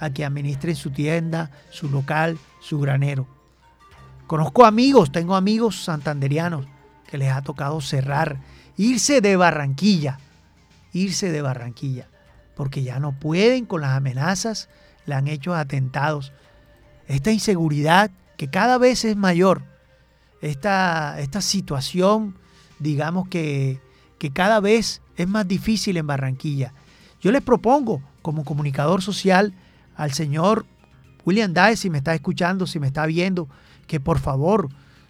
a 0.00 0.08
que 0.08 0.24
administren 0.24 0.74
su 0.74 0.92
tienda, 0.92 1.50
su 1.68 1.90
local, 1.90 2.38
su 2.58 2.80
granero. 2.80 3.26
Conozco 4.26 4.64
amigos, 4.64 5.12
tengo 5.12 5.36
amigos 5.36 5.84
santanderianos 5.84 6.66
que 7.06 7.18
les 7.18 7.30
ha 7.30 7.42
tocado 7.42 7.82
cerrar, 7.82 8.40
irse 8.78 9.20
de 9.20 9.36
Barranquilla, 9.36 10.18
irse 10.94 11.30
de 11.30 11.42
Barranquilla, 11.42 12.08
porque 12.54 12.82
ya 12.82 12.98
no 12.98 13.12
pueden 13.12 13.66
con 13.66 13.82
las 13.82 13.94
amenazas, 13.94 14.70
le 15.04 15.14
han 15.14 15.28
hecho 15.28 15.54
atentados. 15.54 16.32
Esta 17.08 17.30
inseguridad 17.30 18.10
que 18.38 18.48
cada 18.48 18.78
vez 18.78 19.04
es 19.04 19.16
mayor, 19.16 19.64
esta, 20.40 21.20
esta 21.20 21.42
situación, 21.42 22.38
digamos 22.78 23.28
que, 23.28 23.82
que 24.18 24.32
cada 24.32 24.60
vez 24.60 25.02
es 25.18 25.28
más 25.28 25.46
difícil 25.46 25.98
en 25.98 26.06
Barranquilla. 26.06 26.72
Yo 27.20 27.32
les 27.32 27.42
propongo, 27.42 28.02
como 28.22 28.44
comunicador 28.44 29.02
social, 29.02 29.54
al 29.96 30.12
señor 30.12 30.66
William 31.24 31.52
Daes, 31.52 31.80
si 31.80 31.90
me 31.90 31.98
está 31.98 32.14
escuchando, 32.14 32.66
si 32.66 32.78
me 32.78 32.86
está 32.86 33.06
viendo, 33.06 33.48
que 33.86 34.00
por 34.00 34.18
favor 34.18 34.68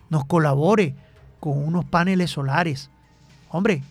nos 0.09 0.25
colabore 0.25 0.95
con 1.41 1.59
unos 1.59 1.85
paneles 1.85 2.31
solares. 2.31 2.91
Hombre, 3.49 3.83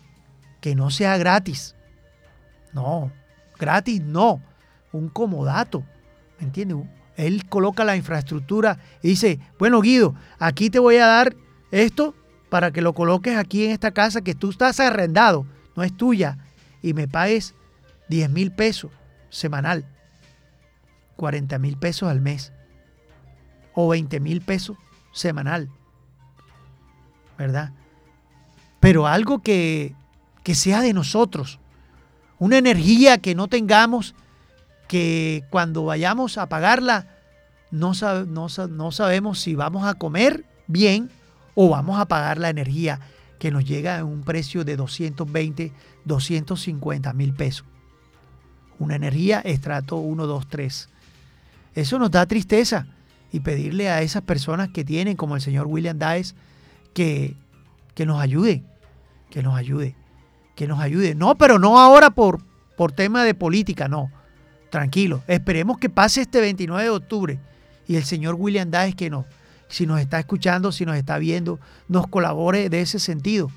que 0.62 0.76
no 0.76 0.90
sea 0.90 1.18
gratis. 1.18 1.76
No, 2.74 3.12
gratis 3.60 4.02
no. 4.02 4.42
Un 4.92 5.10
comodato. 5.10 5.84
¿Me 6.40 6.46
entiendes? 6.46 6.78
Él 7.18 7.48
coloca 7.48 7.84
la 7.86 7.96
infraestructura 7.96 8.80
y 9.02 9.10
dice, 9.10 9.40
bueno 9.58 9.82
Guido, 9.82 10.16
aquí 10.40 10.70
te 10.70 10.80
voy 10.80 10.98
a 10.98 11.06
dar 11.06 11.36
esto 11.72 12.14
para 12.50 12.72
que 12.72 12.82
lo 12.82 12.94
coloques 12.94 13.38
aquí 13.38 13.66
en 13.66 13.72
esta 13.72 13.92
casa 13.92 14.22
que 14.22 14.36
tú 14.36 14.50
estás 14.50 14.80
arrendado, 14.80 15.46
no 15.76 15.84
es 15.84 15.96
tuya, 15.96 16.38
y 16.82 16.94
me 16.94 17.08
pagues 17.08 17.56
10 18.10 18.30
mil 18.30 18.52
pesos 18.52 18.92
semanal, 19.30 19.86
40 21.16 21.58
mil 21.60 21.78
pesos 21.78 22.10
al 22.10 22.22
mes 22.22 22.52
o 23.74 23.90
20 23.90 24.20
mil 24.20 24.42
pesos 24.42 24.78
semanal, 25.12 25.70
¿verdad? 27.38 27.72
Pero 28.80 29.08
algo 29.08 29.40
que, 29.40 29.96
que 30.44 30.56
sea 30.56 30.82
de 30.82 30.94
nosotros, 30.94 31.60
una 32.38 32.58
energía 32.58 33.18
que 33.18 33.36
no 33.36 33.48
tengamos 33.48 34.16
que 34.88 35.44
cuando 35.50 35.86
vayamos 35.86 36.38
a 36.38 36.48
pagarla 36.48 37.08
no, 37.72 37.94
no, 38.28 38.48
no 38.70 38.92
sabemos 38.92 39.40
si 39.40 39.56
vamos 39.56 39.86
a 39.86 39.96
comer 39.96 40.46
bien 40.68 41.10
o 41.56 41.70
vamos 41.70 42.00
a 42.00 42.06
pagar 42.06 42.38
la 42.38 42.50
energía 42.50 43.00
que 43.40 43.52
nos 43.52 43.66
llega 43.66 44.00
a 44.00 44.06
un 44.06 44.24
precio 44.24 44.64
de 44.64 44.78
220, 44.78 45.72
250 46.06 47.14
mil 47.14 47.34
pesos. 47.34 47.66
Una 48.80 48.96
energía 48.96 49.40
estrato 49.40 49.98
1, 49.98 50.28
2, 50.28 50.48
3. 50.48 50.90
Eso 51.76 52.00
nos 52.00 52.12
da 52.12 52.26
tristeza 52.26 52.88
y 53.32 53.40
pedirle 53.40 53.90
a 53.90 54.02
esas 54.02 54.22
personas 54.24 54.70
que 54.70 54.84
tienen, 54.84 55.16
como 55.16 55.36
el 55.36 55.42
señor 55.42 55.68
William 55.68 55.98
Daes, 55.98 56.36
que, 56.94 57.36
que 57.94 58.06
nos 58.06 58.22
ayude, 58.22 58.64
que 59.30 59.44
nos 59.44 59.58
ayude, 59.58 59.96
que 60.56 60.68
nos 60.68 60.80
ayude. 60.80 61.16
No, 61.16 61.36
pero 61.36 61.60
no 61.60 61.80
ahora 61.80 62.10
por, 62.12 62.42
por 62.78 62.92
tema 62.92 63.24
de 63.24 63.34
política, 63.34 63.88
no 63.88 64.12
tranquilo. 64.76 65.24
Esperemos 65.28 65.78
que 65.78 65.90
pase 65.90 66.22
este 66.22 66.42
29 66.42 66.84
de 66.84 66.90
octubre 66.90 67.40
y 67.88 67.96
el 67.96 68.04
señor 68.04 68.36
William 68.38 68.70
Daes 68.70 68.94
que 68.94 69.10
nos, 69.10 69.26
si 69.70 69.86
nos 69.86 70.02
está 70.02 70.20
escuchando, 70.20 70.74
si 70.74 70.86
nos 70.86 70.98
está 70.98 71.18
viendo, 71.18 71.62
nos 71.88 72.08
colabore 72.08 72.70
de 72.70 72.82
ese 72.82 73.00
sentido. 73.00 73.50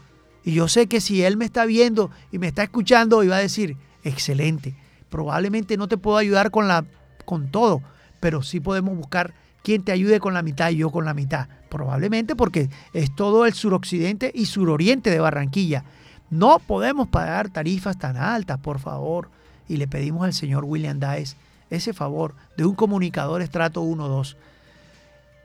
Y 0.45 0.53
yo 0.53 0.69
sé 0.69 0.87
que 0.87 1.01
si 1.01 1.25
él 1.25 1.37
me 1.37 1.45
está 1.45 1.66
viendo 1.66 2.12
y 2.31 2.39
me 2.39 2.47
está 2.47 2.62
escuchando, 2.62 3.25
iba 3.25 3.37
a 3.37 3.41
decir, 3.41 3.77
excelente. 4.05 4.77
Probablemente 5.09 5.77
no 5.77 5.89
te 5.89 5.97
puedo 5.97 6.17
ayudar 6.17 6.51
con, 6.51 6.69
la, 6.69 6.85
con 7.25 7.51
todo, 7.51 7.83
pero 8.21 8.43
sí 8.43 8.61
podemos 8.61 8.97
buscar 8.97 9.35
quien 9.63 9.85
te 9.85 9.93
ayude 9.93 10.21
con 10.21 10.35
la 10.35 10.43
mitad 10.43 10.71
y 10.71 10.77
yo 10.77 10.91
con 10.91 11.05
la 11.05 11.15
mitad. 11.15 11.49
Probablemente 11.69 12.37
porque 12.37 12.71
es 12.93 13.15
todo 13.15 13.47
el 13.47 13.55
suroccidente 13.55 14.31
y 14.35 14.47
suroriente 14.47 15.11
de 15.11 15.21
Barranquilla. 15.21 15.85
No 16.31 16.59
podemos 16.59 17.09
pagar 17.09 17.49
tarifas 17.51 17.99
tan 17.99 18.17
altas, 18.17 18.59
por 18.59 18.79
favor 18.79 19.31
y 19.69 19.77
le 19.77 19.87
pedimos 19.87 20.25
al 20.25 20.33
señor 20.33 20.65
William 20.65 20.99
Daes 20.99 21.37
ese 21.71 21.93
favor 21.93 22.35
de 22.57 22.65
un 22.65 22.75
comunicador 22.75 23.43
estrato 23.43 23.83
1-2. 23.83 24.37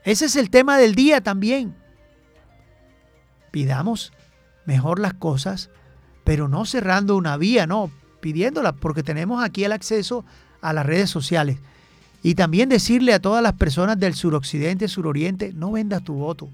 Ese 0.04 0.24
es 0.24 0.36
el 0.36 0.50
tema 0.50 0.78
del 0.78 0.94
día 0.94 1.20
también. 1.20 1.74
Pidamos 3.50 4.12
mejor 4.64 4.98
las 4.98 5.14
cosas, 5.14 5.70
pero 6.24 6.48
no 6.48 6.64
cerrando 6.64 7.16
una 7.16 7.36
vía, 7.36 7.66
no, 7.66 7.90
pidiéndola, 8.24 8.72
porque 8.72 9.02
tenemos 9.02 9.44
aquí 9.44 9.64
el 9.64 9.72
acceso 9.72 10.24
a 10.62 10.72
las 10.72 10.86
redes 10.86 11.10
sociales. 11.10 11.58
Y 12.22 12.36
también 12.36 12.70
decirle 12.70 13.12
a 13.12 13.20
todas 13.20 13.42
las 13.42 13.52
personas 13.52 14.00
del 14.00 14.14
suroccidente, 14.14 14.88
suroriente, 14.88 15.52
no 15.52 15.72
vendas 15.72 16.02
tu 16.02 16.14
voto. 16.14 16.48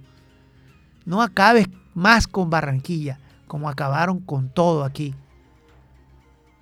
No 1.04 1.22
acabes 1.22 1.68
más 1.94 2.26
con 2.26 2.50
Barranquilla, 2.50 3.20
como 3.46 3.68
acabaron 3.68 4.18
con 4.18 4.48
todo 4.48 4.82
aquí. 4.82 5.14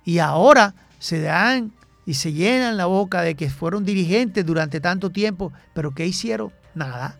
Y 0.05 0.19
ahora 0.19 0.75
se 0.99 1.21
dan 1.21 1.71
y 2.05 2.13
se 2.13 2.31
llenan 2.31 2.77
la 2.77 2.85
boca 2.85 3.23
de 3.23 3.33
que 3.33 3.49
fueron 3.49 3.85
dirigentes 3.85 4.45
durante 4.45 4.79
tanto 4.79 5.09
tiempo, 5.09 5.51
pero 5.73 5.89
¿qué 5.95 6.05
hicieron? 6.05 6.51
Nada. 6.75 7.17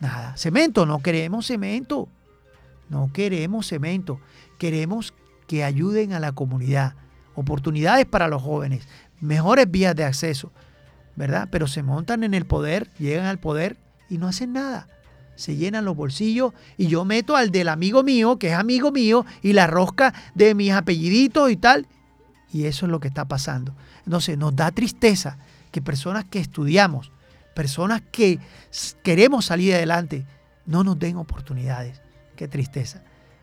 Nada. 0.00 0.36
Cemento, 0.36 0.84
no 0.84 0.98
queremos 0.98 1.46
cemento. 1.46 2.08
No 2.88 3.12
queremos 3.12 3.68
cemento. 3.68 4.18
Queremos 4.58 5.14
que 5.52 5.64
ayuden 5.64 6.14
a 6.14 6.18
la 6.18 6.32
comunidad. 6.32 6.94
Oportunidades 7.34 8.06
para 8.06 8.26
los 8.26 8.40
jóvenes. 8.40 8.88
Mejores 9.20 9.70
vías 9.70 9.94
de 9.94 10.02
acceso. 10.02 10.50
¿Verdad? 11.14 11.48
Pero 11.52 11.66
se 11.66 11.82
montan 11.82 12.24
en 12.24 12.32
el 12.32 12.46
poder, 12.46 12.88
llegan 12.98 13.26
al 13.26 13.38
poder 13.38 13.76
y 14.08 14.16
no 14.16 14.28
hacen 14.28 14.54
nada. 14.54 14.88
Se 15.36 15.54
llenan 15.54 15.84
los 15.84 15.94
bolsillos 15.94 16.54
y 16.78 16.86
yo 16.86 17.04
meto 17.04 17.36
al 17.36 17.50
del 17.50 17.68
amigo 17.68 18.02
mío, 18.02 18.38
que 18.38 18.48
es 18.48 18.54
amigo 18.54 18.92
mío, 18.92 19.26
y 19.42 19.52
la 19.52 19.66
rosca 19.66 20.14
de 20.34 20.54
mis 20.54 20.72
apelliditos 20.72 21.50
y 21.50 21.56
tal, 21.58 21.86
y 22.50 22.64
eso 22.64 22.86
es 22.86 22.90
lo 22.90 22.98
que 22.98 23.08
está 23.08 23.26
pasando. 23.26 23.74
Entonces 24.06 24.38
nos 24.38 24.56
da 24.56 24.70
tristeza 24.70 25.36
que 25.70 25.82
personas 25.82 26.24
que 26.24 26.38
estudiamos, 26.38 27.12
personas 27.54 28.00
que 28.10 28.38
queremos 29.02 29.44
salir 29.44 29.74
adelante, 29.74 30.24
no 30.64 30.82
nos 30.82 30.98
den 30.98 31.18
oportunidades. 31.18 32.00
Qué 32.36 32.48
tristeza. 32.48 33.02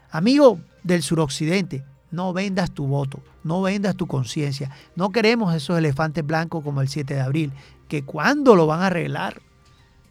Amigo 0.09 0.59
del 0.81 1.03
suroccidente, 1.03 1.83
no 2.11 2.33
vendas 2.33 2.71
tu 2.71 2.87
voto, 2.87 3.21
no 3.43 3.61
vendas 3.61 3.95
tu 3.95 4.07
conciencia. 4.07 4.71
No 4.95 5.11
queremos 5.11 5.53
esos 5.53 5.77
elefantes 5.77 6.25
blancos 6.25 6.63
como 6.63 6.81
el 6.81 6.87
7 6.87 7.13
de 7.13 7.21
abril, 7.21 7.53
que 7.87 8.03
cuándo 8.03 8.55
lo 8.55 8.67
van 8.67 8.81
a 8.81 8.87
arreglar. 8.87 9.41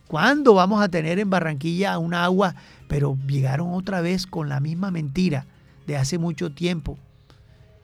¿Cuándo 0.06 0.54
vamos 0.54 0.82
a 0.82 0.88
tener 0.88 1.18
en 1.18 1.28
Barranquilla 1.28 1.98
un 1.98 2.14
agua? 2.14 2.54
Pero 2.88 3.18
llegaron 3.26 3.74
otra 3.74 4.00
vez 4.00 4.26
con 4.26 4.48
la 4.48 4.58
misma 4.58 4.90
mentira 4.90 5.46
de 5.86 5.96
hace 5.96 6.18
mucho 6.18 6.50
tiempo 6.50 6.98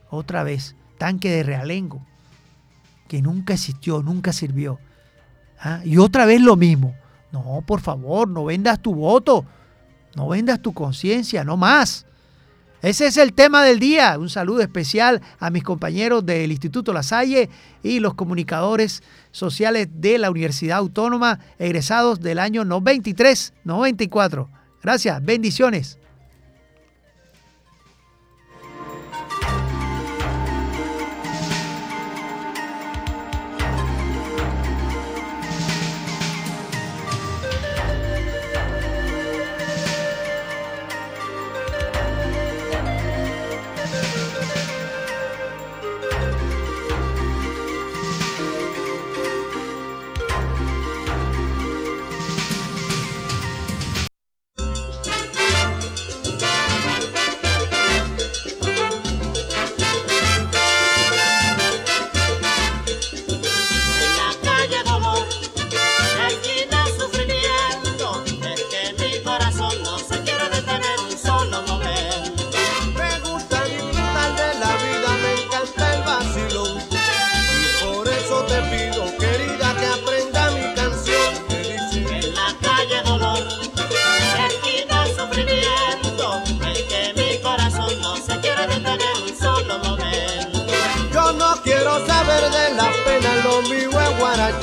otra 0.09 0.43
vez, 0.43 0.75
tanque 0.97 1.29
de 1.29 1.43
realengo, 1.43 2.05
que 3.07 3.21
nunca 3.21 3.53
existió, 3.53 4.01
nunca 4.01 4.33
sirvió. 4.33 4.79
¿Ah? 5.59 5.81
Y 5.83 5.97
otra 5.97 6.25
vez 6.25 6.41
lo 6.41 6.55
mismo. 6.55 6.95
No, 7.31 7.63
por 7.65 7.81
favor, 7.81 8.27
no 8.27 8.45
vendas 8.45 8.81
tu 8.81 8.95
voto, 8.95 9.45
no 10.15 10.29
vendas 10.29 10.61
tu 10.61 10.73
conciencia, 10.73 11.43
no 11.43 11.57
más. 11.57 12.05
Ese 12.85 13.07
es 13.07 13.17
el 13.17 13.33
tema 13.33 13.63
del 13.63 13.79
día. 13.79 14.15
Un 14.19 14.29
saludo 14.29 14.61
especial 14.61 15.19
a 15.39 15.49
mis 15.49 15.63
compañeros 15.63 16.23
del 16.23 16.51
Instituto 16.51 16.93
La 16.93 17.01
Salle 17.01 17.49
y 17.81 17.99
los 17.99 18.13
comunicadores 18.13 19.01
sociales 19.31 19.87
de 19.91 20.19
la 20.19 20.29
Universidad 20.29 20.77
Autónoma, 20.77 21.39
egresados 21.57 22.19
del 22.19 22.37
año 22.37 22.63
93-94. 22.63 24.49
Gracias, 24.83 25.25
bendiciones. 25.25 25.97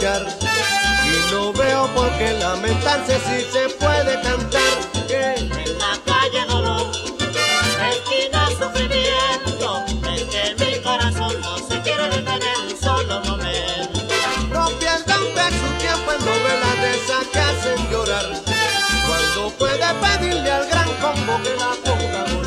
Y 0.02 1.32
no 1.32 1.52
veo 1.52 1.86
por 1.94 2.10
qué 2.18 2.32
lamentarse 2.32 3.20
si 3.20 3.42
se 3.52 3.68
puede 3.78 4.20
cantar. 4.20 5.06
Que 5.06 5.34
En 5.36 5.78
la 5.78 5.96
calle 6.04 6.44
dolor, 6.48 6.90
esquina 6.90 8.48
sufrimiento, 8.48 9.84
es 10.12 10.24
que 10.24 10.56
mi 10.58 10.82
corazón 10.82 11.40
no 11.40 11.56
se 11.56 11.80
quiere 11.82 12.08
detener 12.08 12.56
un 12.68 12.76
solo 12.82 13.20
momento. 13.20 14.00
no 14.50 14.70
pierdan 14.80 15.22
de 15.36 15.46
su 15.60 15.68
tiempo 15.78 16.12
en 16.18 16.24
novelas 16.24 16.76
de 16.82 16.90
esas 16.96 17.26
que 17.28 17.38
hacen 17.38 17.90
llorar. 17.92 18.26
Cuando 19.06 19.50
puede 19.56 19.86
pedirle 20.00 20.50
al 20.50 20.66
gran 20.66 20.88
combo 21.00 21.40
que 21.44 21.54
la 21.54 21.76
ponga 21.84 22.41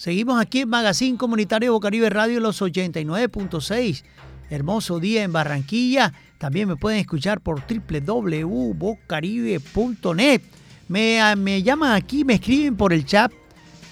Seguimos 0.00 0.40
aquí 0.40 0.60
en 0.60 0.70
Magazine 0.70 1.18
Comunitario 1.18 1.74
Bocaribe 1.74 2.08
Radio 2.08 2.40
los 2.40 2.62
89.6. 2.62 4.02
Hermoso 4.48 4.98
día 4.98 5.24
en 5.24 5.30
Barranquilla. 5.30 6.14
También 6.38 6.68
me 6.68 6.76
pueden 6.76 7.00
escuchar 7.00 7.42
por 7.42 7.60
www.bocaribe.net. 7.60 10.40
Me, 10.88 11.20
ah, 11.20 11.36
me 11.36 11.62
llaman 11.62 11.92
aquí, 11.92 12.24
me 12.24 12.36
escriben 12.36 12.78
por 12.78 12.94
el 12.94 13.04
chat 13.04 13.30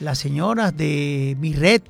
las 0.01 0.17
señoras 0.17 0.75
de 0.75 1.37
mi 1.41 1.53
red 1.53 1.83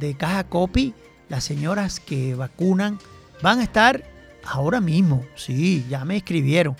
de 0.00 0.14
Caja 0.18 0.44
Copy, 0.44 0.92
las 1.30 1.42
señoras 1.42 1.98
que 1.98 2.34
vacunan, 2.34 2.98
van 3.40 3.60
a 3.60 3.62
estar 3.62 4.04
ahora 4.44 4.82
mismo. 4.82 5.24
Sí, 5.34 5.86
ya 5.88 6.04
me 6.04 6.18
escribieron. 6.18 6.76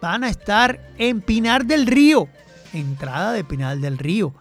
Van 0.00 0.22
a 0.22 0.28
estar 0.28 0.92
en 0.96 1.22
Pinar 1.22 1.66
del 1.66 1.88
Río, 1.88 2.28
entrada 2.72 3.32
de 3.32 3.42
Pinar 3.42 3.78
del 3.78 3.98
Río. 3.98 4.32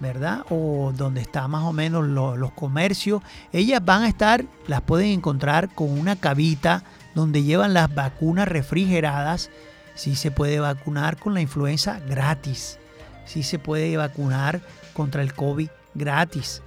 ¿Verdad? 0.00 0.44
O 0.50 0.92
donde 0.94 1.20
está 1.20 1.48
más 1.48 1.64
o 1.64 1.72
menos 1.72 2.06
lo- 2.06 2.36
los 2.36 2.52
comercios. 2.52 3.22
Ellas 3.52 3.84
van 3.84 4.02
a 4.02 4.08
estar, 4.08 4.44
las 4.66 4.82
pueden 4.82 5.08
encontrar 5.10 5.68
con 5.74 5.90
una 5.98 6.16
cabita 6.16 6.82
donde 7.14 7.42
llevan 7.42 7.72
las 7.74 7.94
vacunas 7.94 8.46
refrigeradas. 8.48 9.50
Sí 9.94 10.14
se 10.16 10.30
puede 10.30 10.60
vacunar 10.60 11.16
con 11.16 11.32
la 11.34 11.40
influenza 11.40 12.00
gratis. 12.08 12.78
Sí 13.24 13.42
se 13.42 13.58
puede 13.58 13.96
vacunar 13.96 14.60
contra 14.92 15.22
el 15.22 15.32
COVID 15.34 15.68
gratis. 15.94 16.62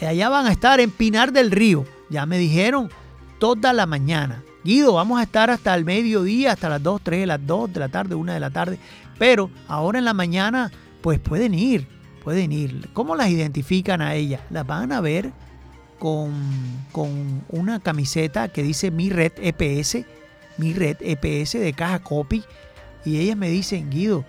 Allá 0.00 0.28
van 0.28 0.46
a 0.46 0.52
estar 0.52 0.80
en 0.80 0.90
Pinar 0.90 1.32
del 1.32 1.50
Río. 1.50 1.84
Ya 2.08 2.24
me 2.26 2.38
dijeron 2.38 2.90
toda 3.38 3.72
la 3.72 3.86
mañana. 3.86 4.42
Guido, 4.64 4.94
vamos 4.94 5.18
a 5.20 5.24
estar 5.24 5.50
hasta 5.50 5.74
el 5.74 5.84
mediodía, 5.84 6.52
hasta 6.52 6.68
las 6.68 6.82
2, 6.82 7.00
3 7.02 7.20
de 7.20 7.26
las 7.26 7.46
2 7.46 7.72
de 7.72 7.80
la 7.80 7.88
tarde, 7.88 8.14
1 8.14 8.32
de 8.32 8.40
la 8.40 8.50
tarde. 8.50 8.78
Pero 9.18 9.50
ahora 9.68 9.98
en 9.98 10.04
la 10.04 10.14
mañana, 10.14 10.70
pues 11.02 11.18
pueden 11.18 11.52
ir, 11.54 11.86
pueden 12.22 12.52
ir. 12.52 12.90
¿Cómo 12.92 13.16
las 13.16 13.28
identifican 13.28 14.00
a 14.00 14.14
ellas? 14.14 14.40
Las 14.50 14.66
van 14.66 14.92
a 14.92 15.00
ver 15.00 15.32
con, 15.98 16.32
con 16.92 17.42
una 17.48 17.80
camiseta 17.80 18.48
que 18.48 18.62
dice 18.62 18.90
Mi 18.90 19.10
Red 19.10 19.32
EPS, 19.36 19.98
Mi 20.58 20.72
Red 20.72 20.98
EPS 21.00 21.52
de 21.52 21.72
Caja 21.72 21.98
Copy. 22.00 22.44
Y 23.04 23.18
ellas 23.18 23.36
me 23.36 23.48
dicen, 23.48 23.90
Guido, 23.90 24.24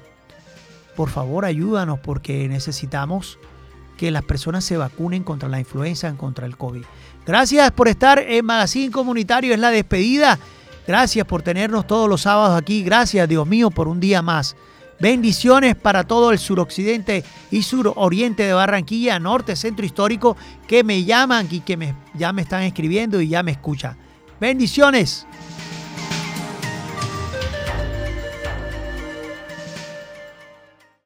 por 0.96 1.10
favor 1.10 1.46
ayúdanos 1.46 2.00
porque 2.00 2.48
necesitamos 2.48 3.38
que 3.98 4.12
las 4.12 4.24
personas 4.24 4.64
se 4.64 4.78
vacunen 4.78 5.24
contra 5.24 5.48
la 5.48 5.60
influenza, 5.60 6.12
contra 6.18 6.46
el 6.46 6.58
COVID. 6.58 6.84
Gracias 7.26 7.72
por 7.72 7.88
estar 7.88 8.20
en 8.20 8.46
Magazine 8.46 8.92
Comunitario, 8.92 9.54
es 9.54 9.60
la 9.60 9.70
despedida. 9.70 10.40
Gracias 10.88 11.26
por 11.28 11.44
tenernos 11.44 11.86
todos 11.86 12.10
los 12.10 12.22
sábados 12.22 12.60
aquí. 12.60 12.84
Gracias, 12.84 13.30
Dios 13.30 13.48
mío, 13.48 13.70
por 13.70 13.88
un 13.88 14.00
día 14.00 14.22
más. 14.22 14.56
Bendiciones 15.02 15.76
para 15.76 16.04
todo 16.04 16.32
el 16.32 16.38
suroccidente 16.38 17.24
y 17.50 17.64
suroriente 17.64 18.44
de 18.44 18.54
Barranquilla, 18.54 19.18
norte, 19.18 19.56
centro 19.56 19.84
histórico, 19.84 20.38
que 20.68 20.84
me 20.84 21.04
llaman 21.04 21.48
y 21.50 21.62
que 21.62 21.76
me, 21.76 21.96
ya 22.14 22.32
me 22.32 22.44
están 22.44 22.62
escribiendo 22.62 23.20
y 23.20 23.28
ya 23.28 23.42
me 23.42 23.50
escuchan. 23.50 23.98
Bendiciones. 24.40 25.26